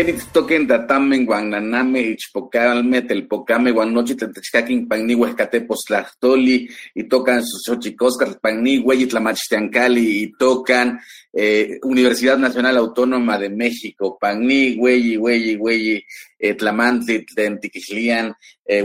[0.00, 6.56] Kenitz toquen tatamen guananame ichpocalme telpocame guanochi tletechcaquin pagni huescatepostlachtoli
[6.94, 10.98] y tocan sus xochicoscas pagni hueyitlamachtiancali y tocan
[11.32, 16.02] eh, Universidad Nacional Autónoma de México, Pagni, Hueyi, Hueyi, Hueyi,
[16.38, 18.34] eh, Tlamantli, Tentiquislian,
[18.64, 18.82] eh,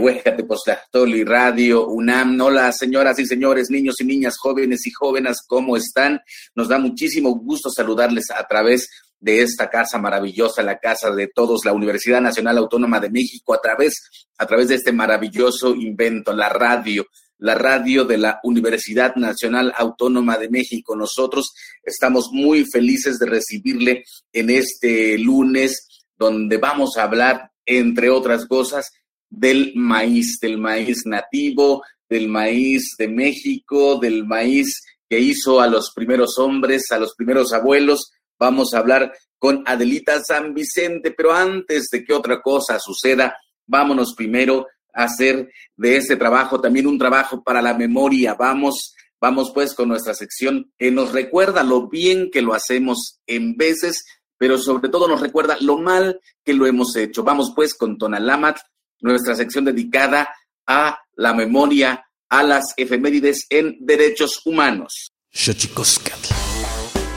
[1.24, 2.40] Radio, UNAM.
[2.40, 6.20] Hola, señoras y señores, niños y niñas, jóvenes y jóvenes, ¿cómo están?
[6.54, 11.64] Nos da muchísimo gusto saludarles a través de esta casa maravillosa, la casa de todos,
[11.64, 16.48] la Universidad Nacional Autónoma de México, a través, a través de este maravilloso invento, la
[16.48, 17.06] radio,
[17.38, 20.96] la radio de la Universidad Nacional Autónoma de México.
[20.96, 28.46] Nosotros estamos muy felices de recibirle en este lunes, donde vamos a hablar, entre otras
[28.46, 28.90] cosas,
[29.28, 35.92] del maíz, del maíz nativo, del maíz de México, del maíz que hizo a los
[35.92, 41.88] primeros hombres, a los primeros abuelos, Vamos a hablar con Adelita San Vicente, pero antes
[41.90, 43.36] de que otra cosa suceda,
[43.66, 48.34] vámonos primero a hacer de este trabajo también un trabajo para la memoria.
[48.34, 53.56] Vamos, vamos pues con nuestra sección que nos recuerda lo bien que lo hacemos en
[53.56, 54.04] veces,
[54.38, 57.22] pero sobre todo nos recuerda lo mal que lo hemos hecho.
[57.22, 58.58] Vamos pues con Tonalamat,
[59.00, 60.28] nuestra sección dedicada
[60.66, 65.12] a la memoria, a las efemérides en derechos humanos.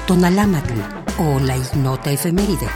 [0.09, 0.73] Tonalamatl
[1.19, 2.67] o la ignota efeméride.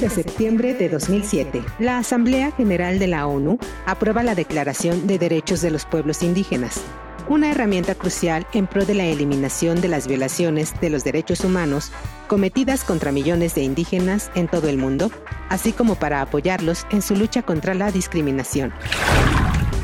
[0.00, 5.60] de septiembre de 2007, la Asamblea General de la ONU aprueba la Declaración de Derechos
[5.60, 6.82] de los Pueblos Indígenas.
[7.28, 11.90] una herramienta crucial en pro de la eliminación de las violaciones de los derechos humanos
[12.28, 15.10] cometidas contra millones de indígenas en todo el mundo,
[15.48, 18.72] así como para apoyarlos en su lucha contra la discriminación.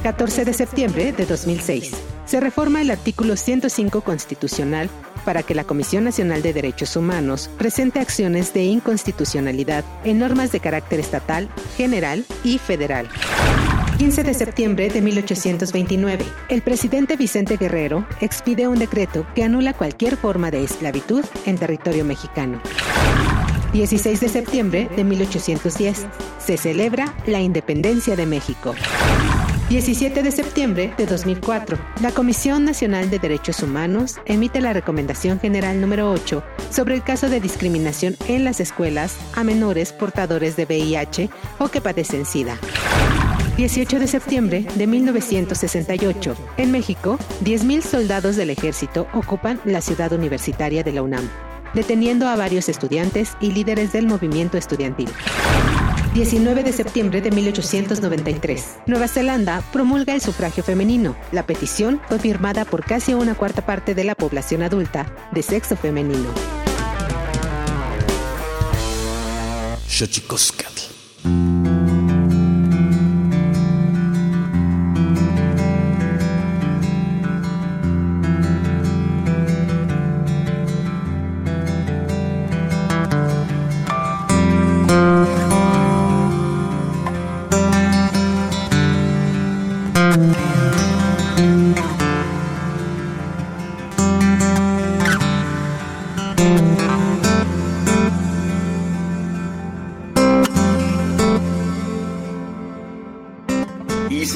[0.03, 1.93] 14 de septiembre de 2006.
[2.27, 4.91] Se reforma el artículo 105 constitucional
[5.25, 10.59] para que la Comisión Nacional de Derechos Humanos presente acciones de inconstitucionalidad en normas de
[10.59, 13.09] carácter estatal, general y federal.
[13.99, 20.17] 15 de septiembre de 1829, el presidente Vicente Guerrero expide un decreto que anula cualquier
[20.17, 22.61] forma de esclavitud en territorio mexicano.
[23.73, 26.07] 16 de septiembre de 1810,
[26.45, 28.75] se celebra la independencia de México.
[29.73, 35.81] 17 de septiembre de 2004, la Comisión Nacional de Derechos Humanos emite la Recomendación General
[35.81, 41.31] número 8 sobre el caso de discriminación en las escuelas a menores portadores de VIH
[41.59, 42.59] o que padecen SIDA.
[43.57, 46.37] 18 de septiembre de 1968.
[46.59, 51.27] En México, 10.000 soldados del ejército ocupan la ciudad universitaria de la UNAM,
[51.73, 55.09] deteniendo a varios estudiantes y líderes del movimiento estudiantil.
[56.15, 58.81] 19 de septiembre de 1893.
[58.87, 61.17] Nueva Zelanda promulga el sufragio femenino.
[61.33, 65.75] La petición fue firmada por casi una cuarta parte de la población adulta de sexo
[65.75, 66.29] femenino.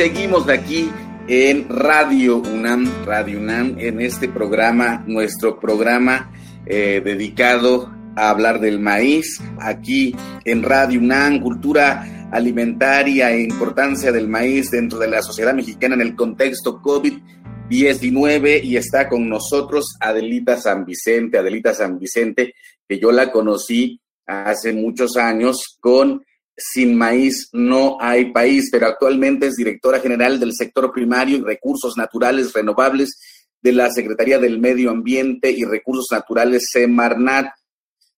[0.07, 0.89] Seguimos aquí
[1.27, 6.31] en Radio UNAM, Radio UNAM, en este programa, nuestro programa
[6.65, 10.15] eh, dedicado a hablar del maíz, aquí
[10.45, 16.03] en Radio UNAM, cultura alimentaria e importancia del maíz dentro de la sociedad mexicana en
[16.03, 22.55] el contexto COVID-19 y está con nosotros Adelita San Vicente, Adelita San Vicente,
[22.89, 26.23] que yo la conocí hace muchos años con
[26.57, 31.97] sin maíz no hay país, pero actualmente es directora general del sector primario y recursos
[31.97, 33.19] naturales renovables
[33.61, 37.49] de la Secretaría del Medio Ambiente y Recursos Naturales, Semarnat.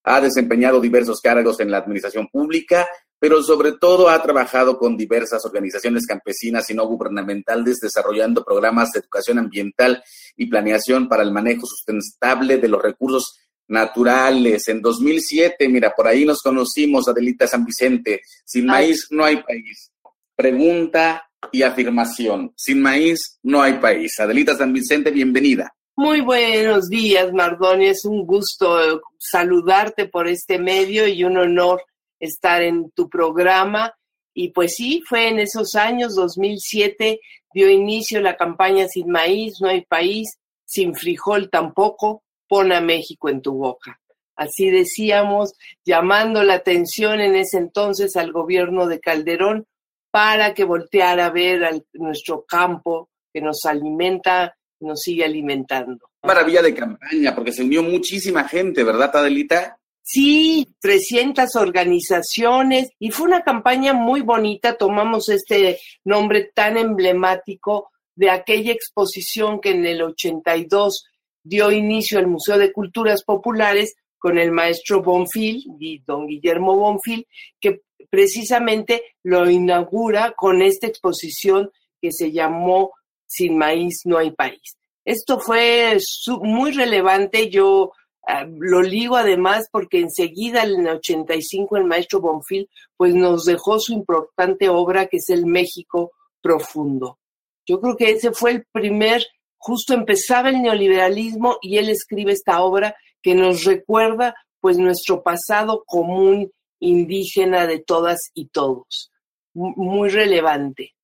[0.05, 2.87] Ha desempeñado diversos cargos en la administración pública,
[3.19, 9.01] pero sobre todo ha trabajado con diversas organizaciones campesinas y no gubernamentales desarrollando programas de
[9.01, 10.03] educación ambiental
[10.37, 13.39] y planeación para el manejo sustentable de los recursos
[13.69, 14.67] naturales.
[14.69, 18.23] En 2007, mira, por ahí nos conocimos, Adelita San Vicente.
[18.45, 19.93] Sin maíz no hay país.
[20.35, 22.53] Pregunta y afirmación.
[22.57, 24.19] Sin maíz no hay país.
[24.19, 25.73] Adelita San Vicente, bienvenida.
[25.97, 27.87] Muy buenos días, Mardoni.
[27.87, 31.83] Es un gusto saludarte por este medio y un honor
[32.21, 33.93] estar en tu programa.
[34.33, 37.21] Y pues sí, fue en esos años, 2007,
[37.53, 43.29] dio inicio la campaña Sin maíz, no hay país, sin frijol tampoco, pon a México
[43.29, 44.01] en tu boca.
[44.37, 45.55] Así decíamos,
[45.85, 49.67] llamando la atención en ese entonces al gobierno de Calderón
[50.11, 56.11] para que volteara a ver a nuestro campo que nos alimenta, nos sigue alimentando.
[56.23, 59.79] Maravilla de campaña, porque se unió muchísima gente, ¿verdad, Adelita?
[60.03, 64.77] Sí, 300 organizaciones y fue una campaña muy bonita.
[64.79, 71.05] Tomamos este nombre tan emblemático de aquella exposición que en el 82
[71.43, 75.65] dio inicio al Museo de Culturas Populares con el maestro Bonfil,
[76.07, 77.27] don Guillermo Bonfil,
[77.61, 82.93] que precisamente lo inaugura con esta exposición que se llamó
[83.27, 84.77] Sin maíz no hay país.
[85.05, 85.99] Esto fue
[86.43, 87.93] muy relevante, yo
[88.27, 93.79] ah, lo ligo además porque enseguida en el 85 el maestro Bonfil pues nos dejó
[93.79, 97.19] su importante obra que es el México profundo.
[97.67, 99.27] Yo creo que ese fue el primer
[99.59, 105.85] justo empezaba el neoliberalismo y él escribe esta obra que nos recuerda pues nuestro pasado
[105.87, 106.51] común
[106.81, 109.11] indígena de todas y todos,
[109.55, 110.95] muy relevante.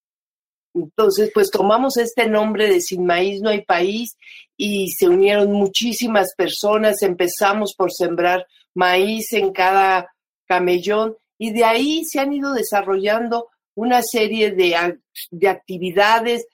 [0.75, 4.17] Entonces, pues tomamos este nombre de Sin Maíz no hay país
[4.57, 10.13] y se unieron muchísimas personas, empezamos por sembrar maíz en cada
[10.47, 14.99] camellón y de ahí se han ido desarrollando una serie de,
[15.31, 16.47] de actividades,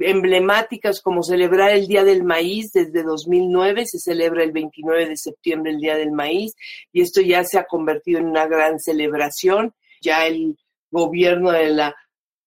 [0.00, 5.72] emblemáticas como celebrar el Día del Maíz desde 2009, se celebra el 29 de septiembre
[5.72, 6.54] el Día del Maíz
[6.92, 9.74] y esto ya se ha convertido en una gran celebración.
[10.00, 10.56] Ya el
[10.90, 11.94] gobierno de la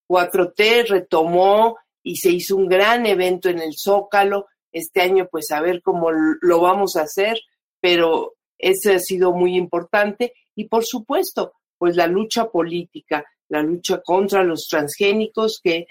[0.07, 4.47] 4T retomó y se hizo un gran evento en el Zócalo.
[4.71, 7.39] Este año, pues a ver cómo lo vamos a hacer,
[7.79, 10.33] pero ese ha sido muy importante.
[10.55, 15.87] Y por supuesto, pues la lucha política, la lucha contra los transgénicos, que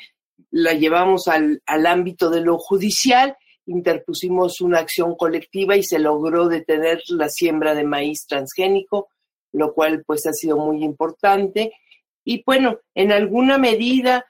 [0.52, 7.00] la llevamos al, ámbito de lo judicial, interpusimos una acción colectiva y se logró detener
[7.08, 9.08] la siembra de maíz transgénico,
[9.52, 11.72] lo cual pues ha sido muy importante.
[12.24, 14.26] Y bueno, en alguna medida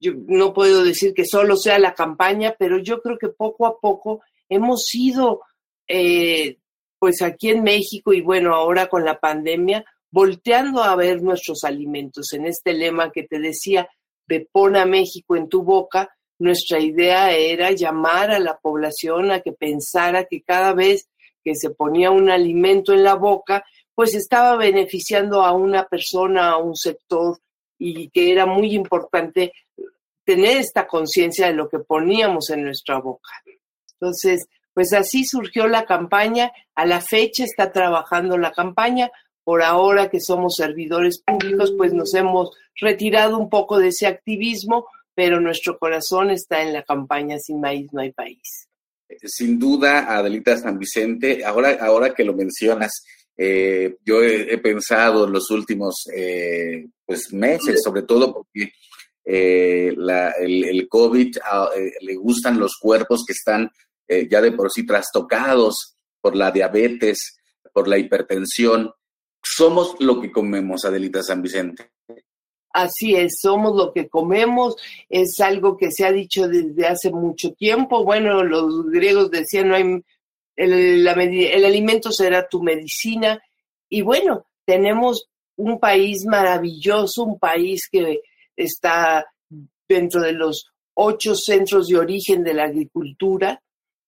[0.00, 3.78] yo no puedo decir que solo sea la campaña, pero yo creo que poco a
[3.80, 5.40] poco hemos ido,
[5.88, 6.58] eh,
[7.00, 12.32] pues aquí en México y bueno, ahora con la pandemia, volteando a ver nuestros alimentos.
[12.32, 13.88] En este lema que te decía,
[14.26, 19.40] de pon a México en tu boca, nuestra idea era llamar a la población a
[19.40, 21.08] que pensara que cada vez
[21.42, 23.64] que se ponía un alimento en la boca,
[23.94, 27.38] pues estaba beneficiando a una persona, a un sector,
[27.78, 29.52] y que era muy importante
[30.24, 33.30] tener esta conciencia de lo que poníamos en nuestra boca.
[33.92, 36.50] Entonces, pues así surgió la campaña.
[36.74, 39.10] A la fecha está trabajando la campaña.
[39.44, 44.86] Por ahora que somos servidores públicos, pues nos hemos retirado un poco de ese activismo,
[45.14, 48.68] pero nuestro corazón está en la campaña Sin Maíz No hay País.
[49.22, 53.04] Sin duda, Adelita San Vicente, ahora, ahora que lo mencionas,
[53.36, 58.72] eh, yo he, pensado en los últimos eh, pues meses, sobre todo porque
[59.24, 59.94] eh,
[60.40, 63.70] el, COVID ah, eh, le gustan los cuerpos que están
[64.06, 67.38] eh, ya de por sí trastocados por la diabetes,
[67.72, 68.90] por la hipertensión.
[69.44, 71.90] Somos lo que comemos, Adelita San Vicente.
[72.72, 74.74] Así es, somos lo que comemos,
[75.08, 78.02] es algo que se ha dicho desde hace mucho tiempo.
[78.04, 80.02] Bueno, los griegos decían, no hay,
[80.56, 83.40] el, el alimento será tu medicina.
[83.88, 88.22] Y bueno, tenemos un país maravilloso, un país que
[88.56, 89.24] está
[89.88, 93.62] dentro de los ocho centros de origen de la agricultura.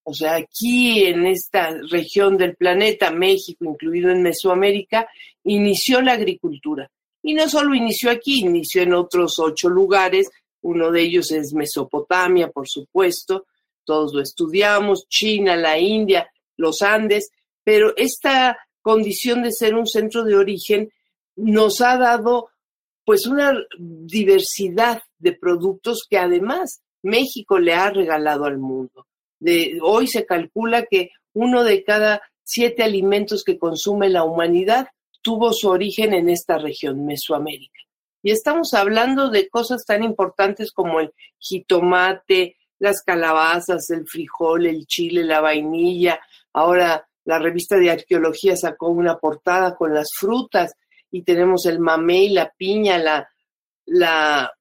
[0.09, 5.09] O sea, aquí en esta región del planeta, México, incluido en Mesoamérica,
[5.43, 6.89] inició la agricultura.
[7.25, 10.31] Y no solo inició aquí, inició en otros ocho lugares.
[10.63, 13.47] Uno de ellos es Mesopotamia, por supuesto.
[13.85, 17.33] Todos lo estudiamos, China, la India, los Andes.
[17.65, 20.89] Pero esta condición de ser un centro de origen
[21.35, 22.51] nos ha dado
[23.05, 29.05] pues una diversidad de productos que además México le ha regalado al mundo.
[29.39, 34.89] De, hoy se calcula que uno de cada siete alimentos que consume la humanidad
[35.21, 37.81] tuvo su origen en esta región, Mesoamérica.
[38.23, 44.87] Y estamos hablando de cosas tan importantes como el jitomate, las calabazas, el frijol, el
[44.87, 46.21] chile, la vainilla.
[46.53, 50.75] Ahora la revista de arqueología sacó una portada con las frutas
[51.11, 53.29] y tenemos el mamey, la piña, la,
[53.87, 54.53] la,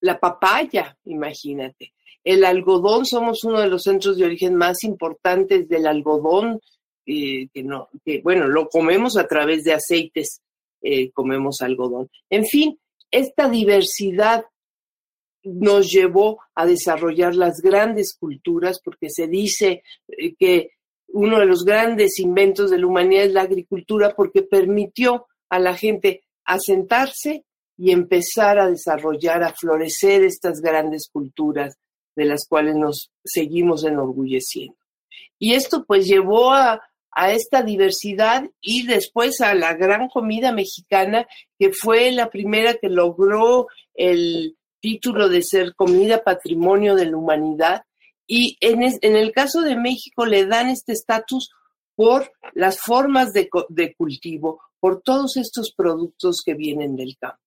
[0.00, 1.92] la papaya, imagínate.
[2.24, 6.58] El algodón, somos uno de los centros de origen más importantes del algodón,
[7.06, 10.40] eh, que no, que bueno, lo comemos a través de aceites,
[10.80, 12.08] eh, comemos algodón.
[12.30, 12.78] En fin,
[13.10, 14.46] esta diversidad
[15.42, 20.70] nos llevó a desarrollar las grandes culturas, porque se dice eh, que
[21.08, 25.76] uno de los grandes inventos de la humanidad es la agricultura, porque permitió a la
[25.76, 27.44] gente a sentarse
[27.76, 31.76] y empezar a desarrollar, a florecer estas grandes culturas
[32.16, 34.76] de las cuales nos seguimos enorgulleciendo.
[35.38, 36.80] Y esto pues llevó a,
[37.10, 41.26] a esta diversidad y después a la gran comida mexicana,
[41.58, 47.84] que fue la primera que logró el título de ser comida patrimonio de la humanidad.
[48.26, 51.50] Y en, en el caso de México le dan este estatus
[51.94, 57.38] por las formas de, de, cultivo, por todos estos productos que vienen del campo.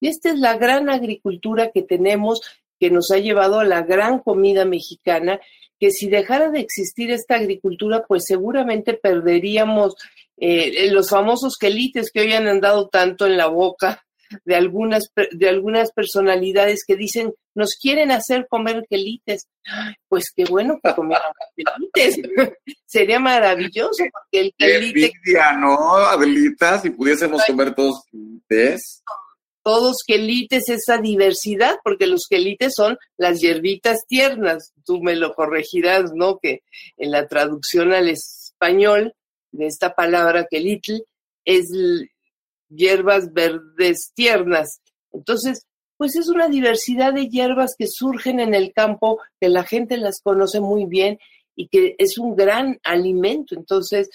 [0.00, 2.42] Y esta es la gran agricultura que tenemos,
[2.84, 5.40] que nos ha llevado a la gran comida mexicana,
[5.80, 9.94] que si dejara de existir esta agricultura, pues seguramente perderíamos
[10.36, 14.04] eh, los famosos quelites que hoy han andado tanto en la boca
[14.44, 19.48] de algunas, de algunas personalidades que dicen, nos quieren hacer comer quelites.
[20.06, 22.20] Pues qué bueno que comieran quelites.
[22.84, 25.12] Sería maravilloso porque el quelite...
[25.58, 26.82] ¿no, Adelita?
[26.82, 29.02] Si pudiésemos comer todos quelites.
[29.64, 34.74] Todos quelites, esa diversidad, porque los quelites son las hierbitas tiernas.
[34.84, 36.38] Tú me lo corregirás, ¿no?
[36.38, 36.60] Que
[36.98, 39.14] en la traducción al español
[39.52, 40.98] de esta palabra quelitl
[41.46, 41.70] es
[42.68, 44.80] hierbas verdes tiernas.
[45.12, 45.66] Entonces,
[45.96, 50.20] pues es una diversidad de hierbas que surgen en el campo, que la gente las
[50.20, 51.18] conoce muy bien
[51.56, 53.54] y que es un gran alimento.
[53.54, 54.10] Entonces,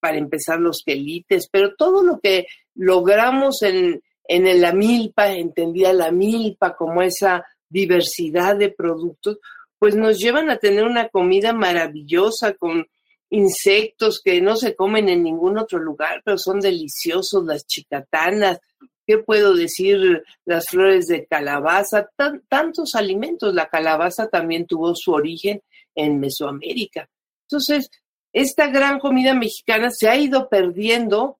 [0.00, 6.10] para empezar los quelites, pero todo lo que logramos en, en la milpa, entendía la
[6.10, 9.38] milpa como esa diversidad de productos,
[9.78, 12.86] pues nos llevan a tener una comida maravillosa con
[13.30, 18.60] insectos que no se comen en ningún otro lugar, pero son deliciosos, las chicatanas,
[19.06, 20.24] ¿qué puedo decir?
[20.44, 22.08] Las flores de calabaza,
[22.48, 23.54] tantos alimentos.
[23.54, 25.62] La calabaza también tuvo su origen
[25.94, 27.08] en Mesoamérica.
[27.48, 27.90] Entonces,
[28.32, 31.38] esta gran comida mexicana se ha ido perdiendo,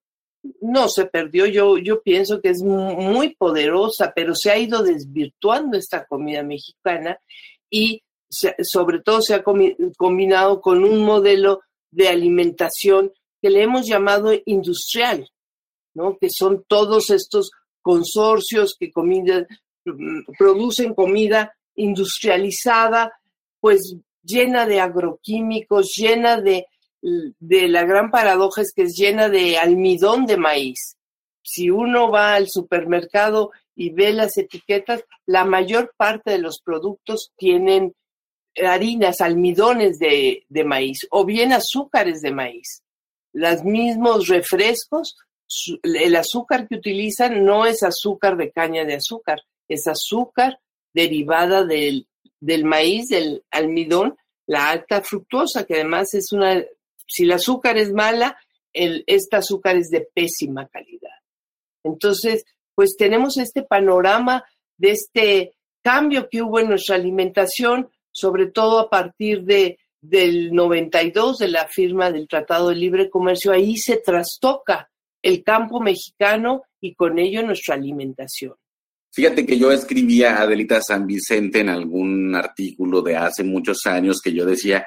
[0.61, 5.77] no se perdió, yo, yo pienso que es muy poderosa, pero se ha ido desvirtuando
[5.77, 7.19] esta comida mexicana
[7.71, 11.61] y sobre todo se ha combinado con un modelo
[11.91, 15.29] de alimentación que le hemos llamado industrial,
[15.95, 16.19] ¿no?
[16.19, 17.51] que son todos estos
[17.83, 19.47] consorcios que comida,
[20.39, 23.13] producen comida industrializada,
[23.61, 26.67] pues llena de agroquímicos, llena de,
[27.39, 30.97] de la gran paradoja es que es llena de almidón de maíz.
[31.43, 37.33] Si uno va al supermercado y ve las etiquetas, la mayor parte de los productos
[37.37, 37.95] tienen
[38.57, 42.83] harinas, almidones de, maíz o bien azúcares de maíz.
[43.33, 45.17] Los mismos refrescos,
[45.83, 50.59] el azúcar que utilizan no es azúcar de caña de azúcar, es azúcar
[50.93, 52.09] derivada del,
[52.41, 56.65] del maíz, del almidón, la alta fructuosa, que además es una,
[57.07, 58.39] si el azúcar es mala,
[58.73, 61.11] este azúcar es de pésima calidad.
[61.83, 62.45] Entonces,
[62.75, 64.45] pues tenemos este panorama
[64.77, 71.39] de este cambio que hubo en nuestra alimentación, sobre todo a partir de, del 92,
[71.39, 74.91] de la firma del Tratado de Libre Comercio, ahí se trastoca
[75.23, 78.55] el campo mexicano y con ello nuestra alimentación.
[79.13, 84.21] Fíjate que yo escribía a Adelita San Vicente en algún artículo de hace muchos años
[84.23, 84.87] que yo decía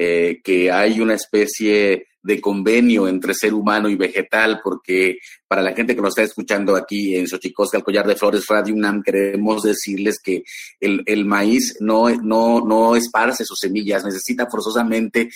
[0.00, 5.72] eh, que hay una especie de convenio entre ser humano y vegetal, porque para la
[5.72, 9.64] gente que nos está escuchando aquí en Xochicosca, el Collar de Flores Radio UNAM, queremos
[9.64, 10.44] decirles que
[10.78, 15.30] el, maíz no, no, no esparce sus semillas, necesita forzosamente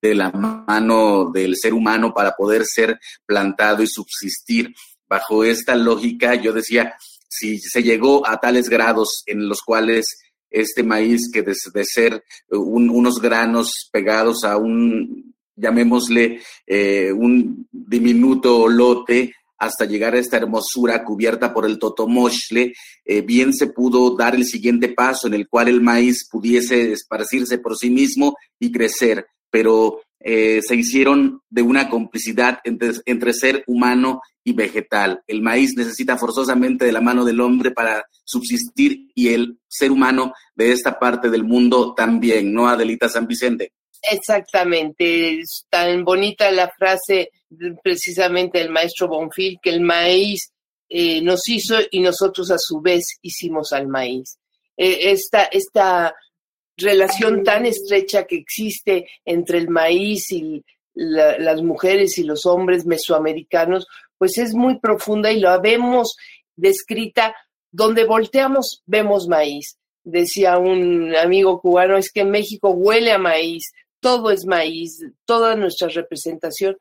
[0.00, 4.74] de la mano del ser humano para poder ser plantado y subsistir.
[5.06, 6.94] Bajo esta lógica, yo decía,
[7.28, 10.18] si se llegó a tales grados en los cuales
[10.56, 19.34] este maíz que de, ser unos granos pegados a un llamémosle eh, un diminuto lote
[19.58, 24.44] hasta llegar a esta hermosura cubierta por el totomoshle, eh, bien se pudo dar el
[24.44, 30.00] siguiente paso en el cual el maíz pudiese esparcirse por sí mismo y crecer, pero
[30.20, 35.22] eh, se hicieron de una complicidad entre, ser humano y vegetal.
[35.26, 40.32] El maíz necesita forzosamente de la mano del hombre para subsistir y el ser humano
[40.54, 43.72] de esta parte del mundo también, ¿no, Adelita San Vicente?
[44.10, 47.30] Exactamente, es tan bonita la frase
[47.82, 50.52] precisamente del maestro Bonfil que el maíz
[50.88, 54.38] eh, nos hizo y nosotros a su vez hicimos al maíz.
[54.76, 56.14] Eh, esta, esta
[56.76, 63.86] relación tan estrecha que existe entre el maíz y las mujeres y los hombres mesoamericanos,
[64.18, 66.16] pues es muy profunda y lo vemos
[66.56, 67.34] descrita
[67.70, 69.78] donde volteamos vemos maíz.
[70.02, 75.88] Decía un amigo cubano, es que México huele a maíz, todo es maíz, toda nuestra
[75.88, 76.78] representación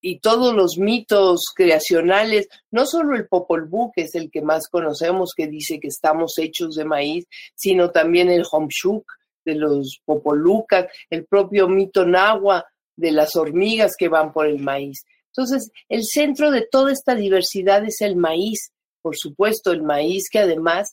[0.00, 4.68] y todos los mitos creacionales, no solo el Popol Vuh, que es el que más
[4.68, 9.04] conocemos, que dice que estamos hechos de maíz, sino también el Homshuk
[9.44, 12.64] de los Popolucas, el propio mito Nahua
[12.96, 15.04] de las hormigas que van por el maíz.
[15.28, 20.40] Entonces, el centro de toda esta diversidad es el maíz, por supuesto, el maíz que
[20.40, 20.92] además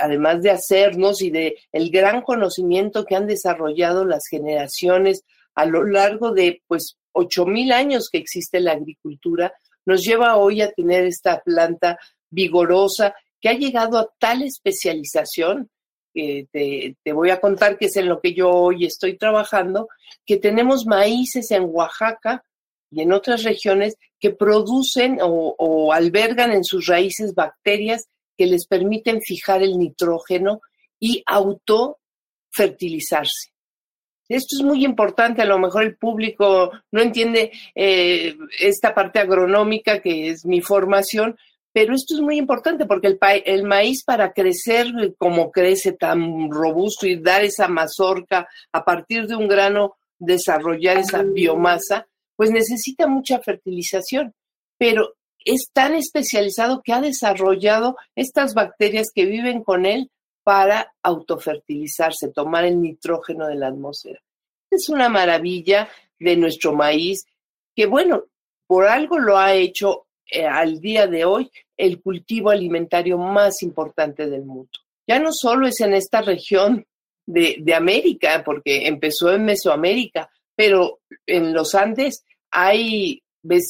[0.00, 5.84] además de hacernos y de el gran conocimiento que han desarrollado las generaciones a lo
[5.84, 9.52] largo de pues ocho mil años que existe la agricultura,
[9.84, 11.98] nos lleva hoy a tener esta planta
[12.30, 15.68] vigorosa que ha llegado a tal especialización
[16.12, 19.88] que te, te, voy a contar que es en lo que yo hoy estoy trabajando,
[20.26, 22.44] que tenemos maíces en Oaxaca
[22.90, 28.66] y en otras regiones que producen o, o albergan en sus raíces bacterias que les
[28.66, 30.60] permiten fijar el nitrógeno
[31.00, 33.50] y autofertilizarse.
[34.28, 40.00] Esto es muy importante, a lo mejor el público no entiende eh, esta parte agronómica
[40.00, 41.38] que es mi formación,
[41.80, 47.06] pero esto es muy importante porque el, el, maíz para crecer como crece tan robusto
[47.06, 53.38] y dar esa mazorca a partir de un grano, desarrollar esa biomasa, pues necesita mucha
[53.38, 54.34] fertilización.
[54.76, 55.14] Pero
[55.44, 60.10] es tan especializado que ha desarrollado estas bacterias que viven con él
[60.42, 64.18] para autofertilizarse, tomar el nitrógeno de la atmósfera.
[64.68, 65.88] Es una maravilla
[66.18, 67.24] de nuestro maíz
[67.76, 68.24] que, bueno,
[68.66, 74.26] por algo lo ha hecho eh, al día de hoy el cultivo alimentario más importante
[74.28, 74.70] del mundo.
[75.06, 76.84] ya no solo es en esta región
[77.26, 83.22] de, de América, porque empezó en Mesoamérica, pero en los Andes hay,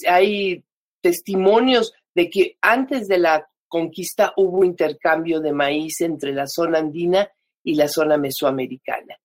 [0.09, 0.65] hay
[1.01, 7.31] testimonios de que antes de la conquista hubo intercambio de maíz entre la zona andina
[7.63, 9.17] y la zona mesoamericana.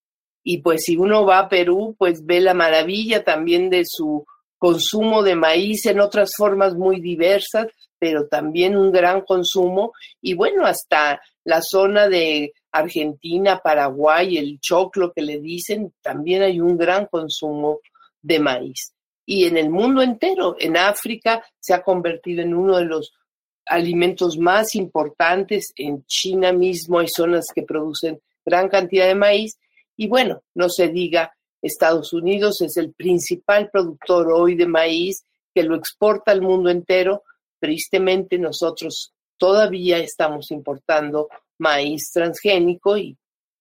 [0.44, 4.26] Y pues si uno va a Perú, pues ve la maravilla también de su
[4.64, 7.68] consumo de maíz en otras formas muy diversas,
[8.00, 9.92] pero también un gran consumo.
[10.22, 16.62] Y bueno, hasta la zona de Argentina, Paraguay, el choclo que le dicen, también hay
[16.62, 17.82] un gran consumo
[18.22, 18.94] de maíz.
[19.26, 23.12] Y en el mundo entero, en África, se ha convertido en uno de los
[23.66, 25.74] alimentos más importantes.
[25.76, 29.58] En China mismo hay zonas que producen gran cantidad de maíz.
[29.98, 35.64] Y bueno, no se diga, Estados Unidos es el principal productor hoy de maíz que
[35.64, 37.24] lo exporta al mundo entero.
[37.60, 43.18] Tristemente nosotros todavía estamos importando maíz transgénico y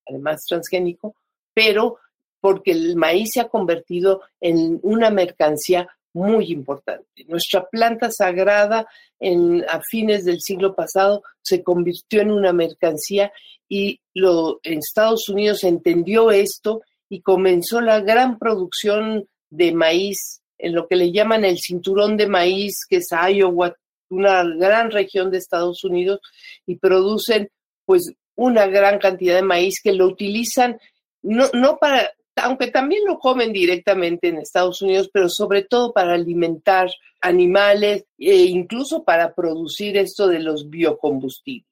[0.06, 1.14] además transgénico,
[1.54, 1.98] pero
[2.40, 7.24] porque el maíz se ha convertido en una mercancía muy importante.
[7.28, 8.86] Nuestra planta sagrada
[9.20, 13.32] en, a fines del siglo pasado se convirtió en una mercancía
[13.68, 16.82] y lo, en Estados Unidos entendió esto
[17.12, 22.26] y comenzó la gran producción de maíz en lo que le llaman el cinturón de
[22.26, 23.76] maíz, que es Iowa,
[24.08, 26.20] una gran región de Estados Unidos,
[26.64, 27.50] y producen
[27.84, 30.78] pues una gran cantidad de maíz que lo utilizan
[31.20, 36.14] no, no para, aunque también lo comen directamente en Estados Unidos, pero sobre todo para
[36.14, 36.88] alimentar
[37.20, 41.66] animales e incluso para producir esto de los biocombustibles.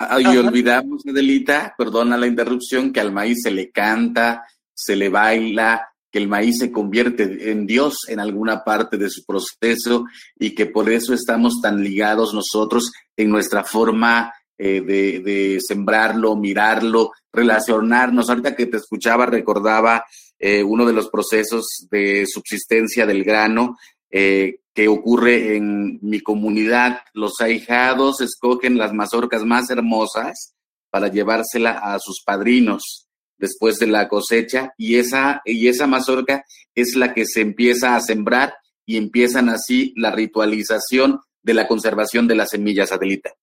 [0.00, 4.44] Ah, y olvidamos, Adelita, perdona la interrupción, que al maíz se le canta,
[4.76, 9.24] se le baila, que el maíz se convierte en Dios en alguna parte de su
[9.24, 10.04] proceso
[10.38, 17.12] y que por eso estamos tan ligados nosotros en nuestra forma eh, de, sembrarlo, mirarlo,
[17.32, 18.28] relacionarnos.
[18.28, 20.04] Ahorita que te escuchaba recordaba
[20.38, 23.76] eh, uno de los procesos de subsistencia del grano
[24.10, 27.00] eh, que ocurre en mi comunidad.
[27.14, 30.54] Los ahijados escogen las mazorcas más hermosas
[30.90, 33.05] para llevársela a sus padrinos
[33.38, 36.44] después de la cosecha y esa, y esa mazorca
[36.74, 42.26] es la que se empieza a sembrar y empiezan así la ritualización de la conservación
[42.26, 43.34] de la semilla satélite.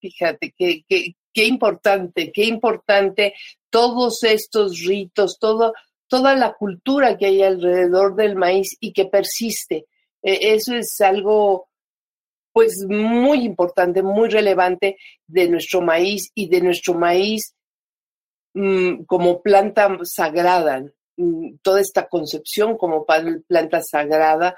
[0.00, 3.34] Fíjate, qué, qué, qué importante, qué importante
[3.70, 5.74] todos estos ritos, todo,
[6.06, 9.86] toda la cultura que hay alrededor del maíz y que persiste.
[10.22, 11.68] E, eso es algo
[12.52, 14.96] pues muy importante, muy relevante
[15.26, 17.54] de nuestro maíz y de nuestro maíz
[19.06, 20.84] como planta sagrada,
[21.16, 24.56] mm, toda esta concepción como planta sagrada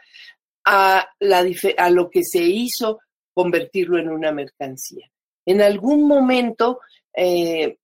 [0.64, 1.08] a
[1.90, 3.00] lo que se hizo
[3.32, 5.10] convertirlo en una mercancía.
[5.46, 6.80] En algún momento
[7.14, 7.78] eh,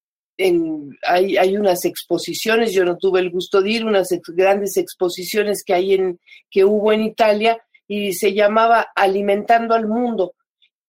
[1.03, 5.75] hay, hay, unas exposiciones, yo no tuve el gusto de ir, unas grandes exposiciones que
[5.75, 10.35] hay en, que hubo en Italia y se llamaba Alimentando al Mundo.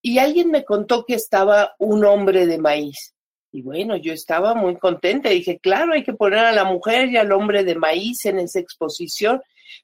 [0.01, 3.13] Y alguien me contó que estaba un hombre de maíz.
[3.51, 5.29] Y bueno, yo estaba muy contenta.
[5.29, 8.59] Dije, claro, hay que poner a la mujer y al hombre de maíz en esa
[8.59, 9.41] exposición,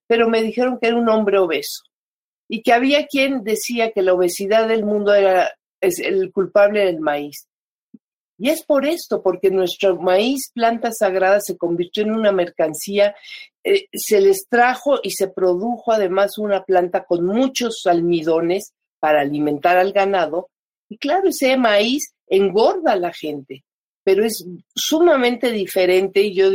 [0.08, 1.84] pero me dijeron que era un hombre obeso
[2.48, 5.52] y que había quien decía que la obesidad del mundo era
[5.84, 7.48] es el culpable del maíz.
[8.38, 13.16] Y es por esto, porque nuestro maíz, planta sagrada, se convirtió en una mercancía,
[13.64, 19.78] eh, se les trajo y se produjo además una planta con muchos almidones para alimentar
[19.78, 20.50] al ganado.
[20.90, 23.64] Y claro, ese maíz engorda a la gente,
[24.04, 26.48] pero es sumamente diferente y yo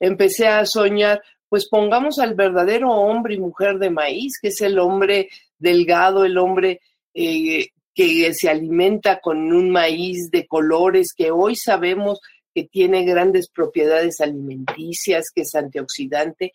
[0.00, 4.78] empecé a soñar, pues pongamos al verdadero hombre y mujer de maíz, que es el
[4.78, 6.80] hombre delgado, el hombre
[7.14, 12.20] eh, que se alimenta con un maíz de colores que hoy sabemos
[12.52, 16.54] que tiene grandes propiedades alimenticias, que es antioxidante,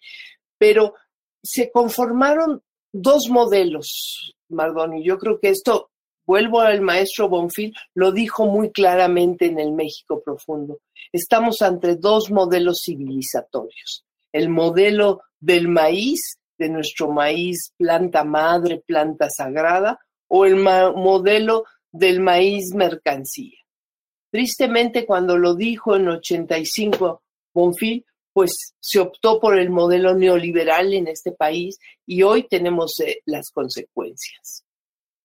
[0.58, 0.96] pero
[1.42, 2.62] se conformaron
[2.92, 5.04] dos modelos, Mardoni.
[5.04, 5.92] Yo creo que esto,
[6.26, 10.80] vuelvo al maestro Bonfil, lo dijo muy claramente en el México profundo.
[11.12, 14.06] Estamos ante dos modelos civilizatorios.
[14.32, 22.20] El modelo del maíz, de nuestro maíz, planta madre, planta sagrada, o el modelo del
[22.20, 23.58] maíz mercancía.
[24.32, 27.22] Tristemente, cuando lo dijo en 85
[27.54, 33.22] Bonfil, pues se optó por el modelo neoliberal en este país y hoy tenemos eh,
[33.26, 34.66] las consecuencias.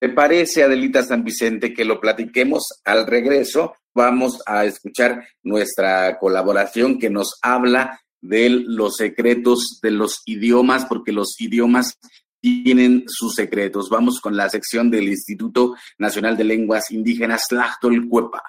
[0.01, 3.75] ¿Te parece, Adelita San Vicente, que lo platiquemos al regreso?
[3.95, 11.13] Vamos a escuchar nuestra colaboración que nos habla de los secretos de los idiomas, porque
[11.13, 11.99] los idiomas
[12.41, 13.91] tienen sus secretos.
[13.91, 18.43] Vamos con la sección del Instituto Nacional de Lenguas Indígenas Tlachtolcuepa.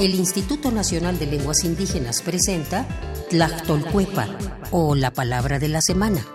[0.00, 2.88] El Instituto Nacional de Lenguas Indígenas presenta
[3.30, 4.26] Tlactolcuepa
[4.72, 6.26] o la palabra de la semana.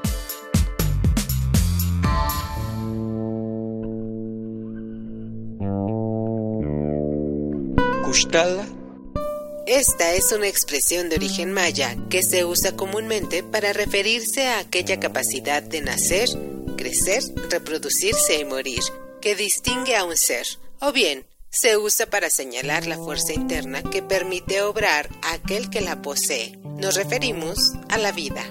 [9.65, 14.99] Esta es una expresión de origen maya que se usa comúnmente para referirse a aquella
[14.99, 16.27] capacidad de nacer,
[16.75, 18.81] crecer, reproducirse y morir
[19.21, 20.45] que distingue a un ser,
[20.81, 25.81] o bien se usa para señalar la fuerza interna que permite obrar a aquel que
[25.81, 26.57] la posee.
[26.77, 28.43] Nos referimos a la vida.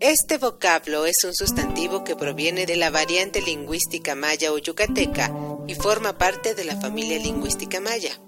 [0.00, 5.32] Este vocablo es un sustantivo que proviene de la variante lingüística maya o yucateca
[5.66, 8.20] y forma parte de la familia lingüística maya.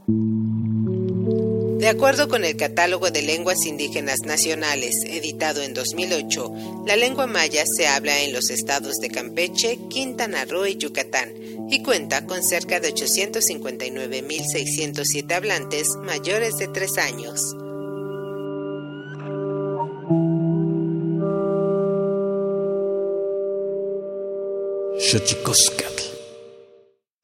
[1.78, 7.66] De acuerdo con el Catálogo de Lenguas Indígenas Nacionales, editado en 2008, la lengua maya
[7.66, 11.34] se habla en los estados de Campeche, Quintana Roo y Yucatán,
[11.70, 17.54] y cuenta con cerca de 859.607 hablantes mayores de 3 años.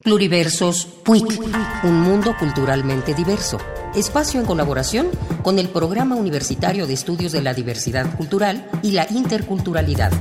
[0.01, 1.39] Pluriversos PUIC,
[1.83, 3.59] un mundo culturalmente diverso
[3.93, 5.07] espacio en colaboración
[5.43, 10.11] con el Programa Universitario de Estudios de la Diversidad Cultural y la Interculturalidad.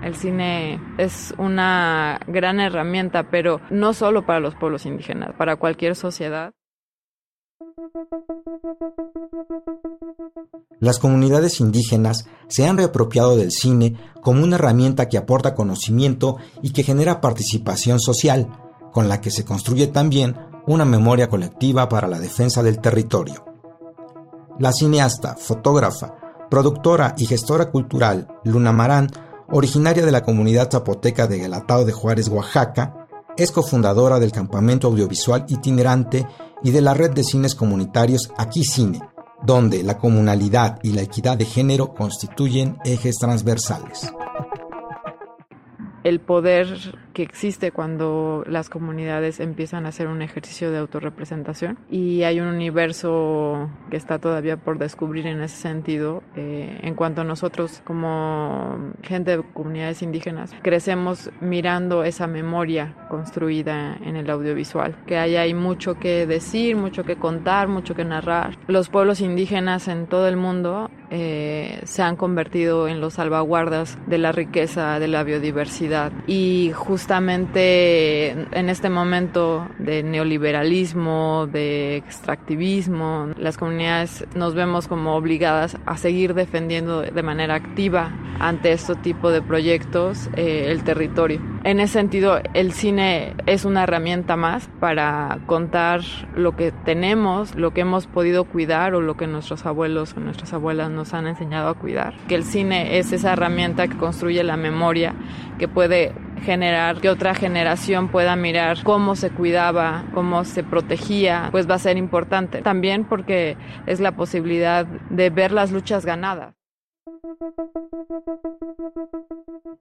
[0.00, 5.96] El cine es una gran herramienta, pero no solo para los pueblos indígenas, para cualquier
[5.96, 6.52] sociedad.
[10.78, 16.70] Las comunidades indígenas se han reapropiado del cine como una herramienta que aporta conocimiento y
[16.70, 18.48] que genera participación social,
[18.92, 20.36] con la que se construye también
[20.66, 23.44] una memoria colectiva para la defensa del territorio.
[24.58, 26.14] La cineasta, fotógrafa,
[26.50, 29.10] productora y gestora cultural Luna Marán,
[29.48, 35.44] originaria de la comunidad zapoteca de Galatao de Juárez, Oaxaca, es cofundadora del campamento audiovisual
[35.48, 36.26] itinerante
[36.62, 39.00] y de la red de cines comunitarios Aquí Cine,
[39.42, 44.12] donde la comunalidad y la equidad de género constituyen ejes transversales.
[46.04, 46.68] El poder
[47.16, 52.48] que existe cuando las comunidades empiezan a hacer un ejercicio de autorrepresentación y hay un
[52.48, 58.92] universo que está todavía por descubrir en ese sentido eh, en cuanto a nosotros como
[59.02, 65.54] gente de comunidades indígenas crecemos mirando esa memoria construida en el audiovisual que ahí hay
[65.54, 70.36] mucho que decir mucho que contar mucho que narrar los pueblos indígenas en todo el
[70.36, 76.10] mundo eh, se han convertido en los salvaguardas de la riqueza de la biodiversidad.
[76.26, 85.76] Y justamente en este momento de neoliberalismo, de extractivismo, las comunidades nos vemos como obligadas
[85.86, 91.40] a seguir defendiendo de manera activa ante este tipo de proyectos eh, el territorio.
[91.64, 96.02] En ese sentido, el cine es una herramienta más para contar
[96.34, 100.52] lo que tenemos, lo que hemos podido cuidar o lo que nuestros abuelos o nuestras
[100.52, 102.14] abuelas nos han enseñado a cuidar.
[102.28, 105.14] Que el cine es esa herramienta que construye la memoria,
[105.58, 111.68] que puede generar que otra generación pueda mirar cómo se cuidaba, cómo se protegía, pues
[111.68, 112.62] va a ser importante.
[112.62, 116.54] También porque es la posibilidad de ver las luchas ganadas.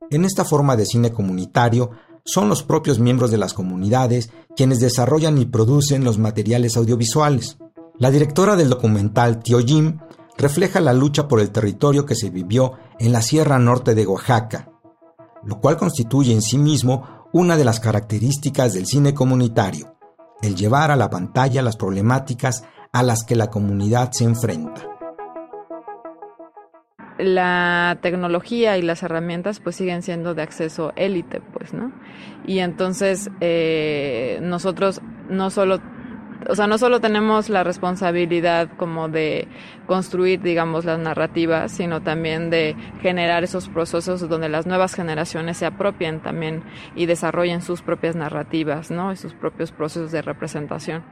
[0.10, 1.91] En esta forma de cine comunitario,
[2.24, 7.58] son los propios miembros de las comunidades quienes desarrollan y producen los materiales audiovisuales.
[8.00, 10.00] La directora del documental Tio Jim
[10.38, 14.70] refleja la lucha por el territorio que se vivió en la Sierra Norte de Oaxaca,
[15.46, 19.96] lo cual constituye en sí mismo una de las características del cine comunitario,
[20.42, 24.90] el llevar a la pantalla las problemáticas a las que la comunidad se enfrenta.
[27.18, 31.94] La tecnología y las herramientas pues siguen siendo de acceso élite, pues, ¿no?
[32.46, 35.80] Y entonces eh, nosotros no solo
[36.48, 39.48] o sea, no solo tenemos la responsabilidad como de
[39.88, 45.66] construir, digamos, las narrativas, sino también de generar esos procesos donde las nuevas generaciones se
[45.66, 46.64] apropien también
[46.96, 49.12] y desarrollen sus propias narrativas, ¿no?
[49.12, 51.04] Y sus propios procesos de representación.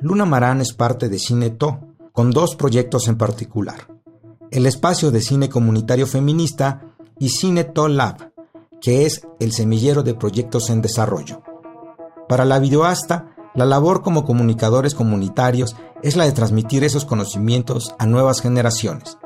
[0.00, 1.80] Luna Marán es parte de Cineto,
[2.12, 3.88] con dos proyectos en particular.
[4.50, 8.32] El espacio de cine comunitario feminista y Cineto Lab,
[8.80, 11.42] que es el semillero de proyectos en desarrollo.
[12.28, 18.06] Para la videoasta, la labor como comunicadores comunitarios es la de transmitir esos conocimientos a
[18.06, 19.18] nuevas generaciones.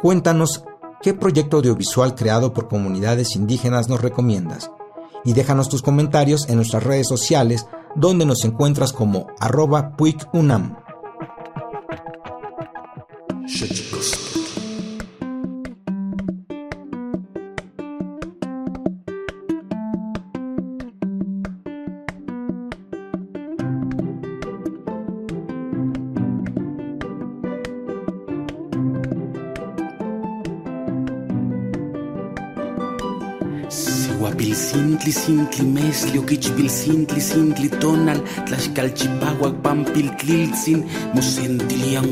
[0.00, 0.64] Cuéntanos
[1.02, 4.70] qué proyecto audiovisual creado por comunidades indígenas nos recomiendas
[5.24, 10.76] y déjanos tus comentarios en nuestras redes sociales donde nos encuentras como arroba puicunam.
[35.26, 40.80] Sintli mesli okichpil sintli tonal tlaxkalchipawak pampil tliltzin
[41.14, 42.06] mosentilian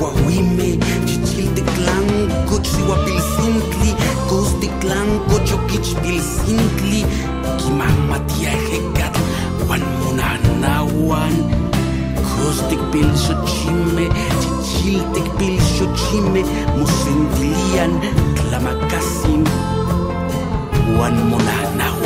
[0.00, 2.08] Wa wime, chichil tiklan,
[2.48, 3.92] kochiwa pilsintli,
[4.28, 7.04] kos tiklan, kochokich pilsintli,
[7.58, 9.14] kiman matia hekat,
[9.68, 11.34] wan munanawan,
[12.24, 14.06] kos tikpil xochime,
[14.40, 16.42] chichil tikpil xochime,
[16.78, 17.92] musintilian,
[18.36, 19.44] tlamakasin,
[20.98, 21.99] wan munanawan.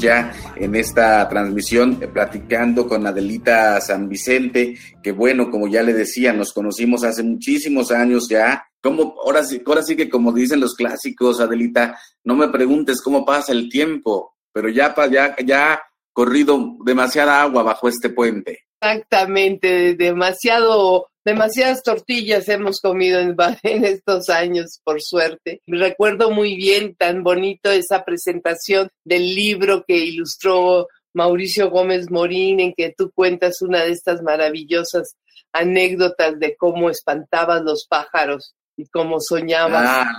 [0.00, 5.92] Ya en esta transmisión eh, platicando con Adelita San Vicente, que bueno, como ya le
[5.92, 8.66] decía, nos conocimos hace muchísimos años ya.
[8.82, 13.24] Como, ahora, sí, ahora sí que como dicen los clásicos, Adelita, no me preguntes cómo
[13.24, 15.80] pasa el tiempo, pero ya, ya, ya
[16.12, 18.60] corrido demasiada agua bajo este puente.
[18.80, 25.62] Exactamente, demasiado demasiadas tortillas hemos comido en, en, estos años, por suerte.
[25.66, 32.74] Recuerdo muy bien tan bonito esa presentación del libro que ilustró Mauricio Gómez Morín, en
[32.74, 35.16] que tú cuentas una de estas maravillosas
[35.52, 39.86] anécdotas de cómo espantabas los pájaros y cómo soñabas.
[39.86, 40.12] Ah,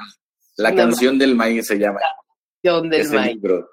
[0.57, 1.99] la canción del maíz se llama.
[1.99, 2.07] La
[2.63, 3.35] canción del maíz.
[3.35, 3.69] Libro.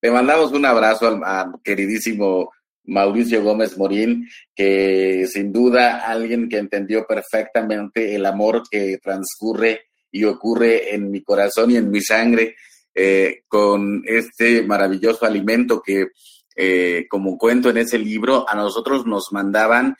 [0.00, 2.50] Te mandamos un abrazo al queridísimo
[2.88, 10.24] Mauricio Gómez Morín, que sin duda alguien que entendió perfectamente el amor que transcurre y
[10.24, 12.56] ocurre en mi corazón y en mi sangre
[12.94, 16.08] eh, con este maravilloso alimento que,
[16.56, 19.94] eh, como cuento en ese libro, a nosotros nos mandaban,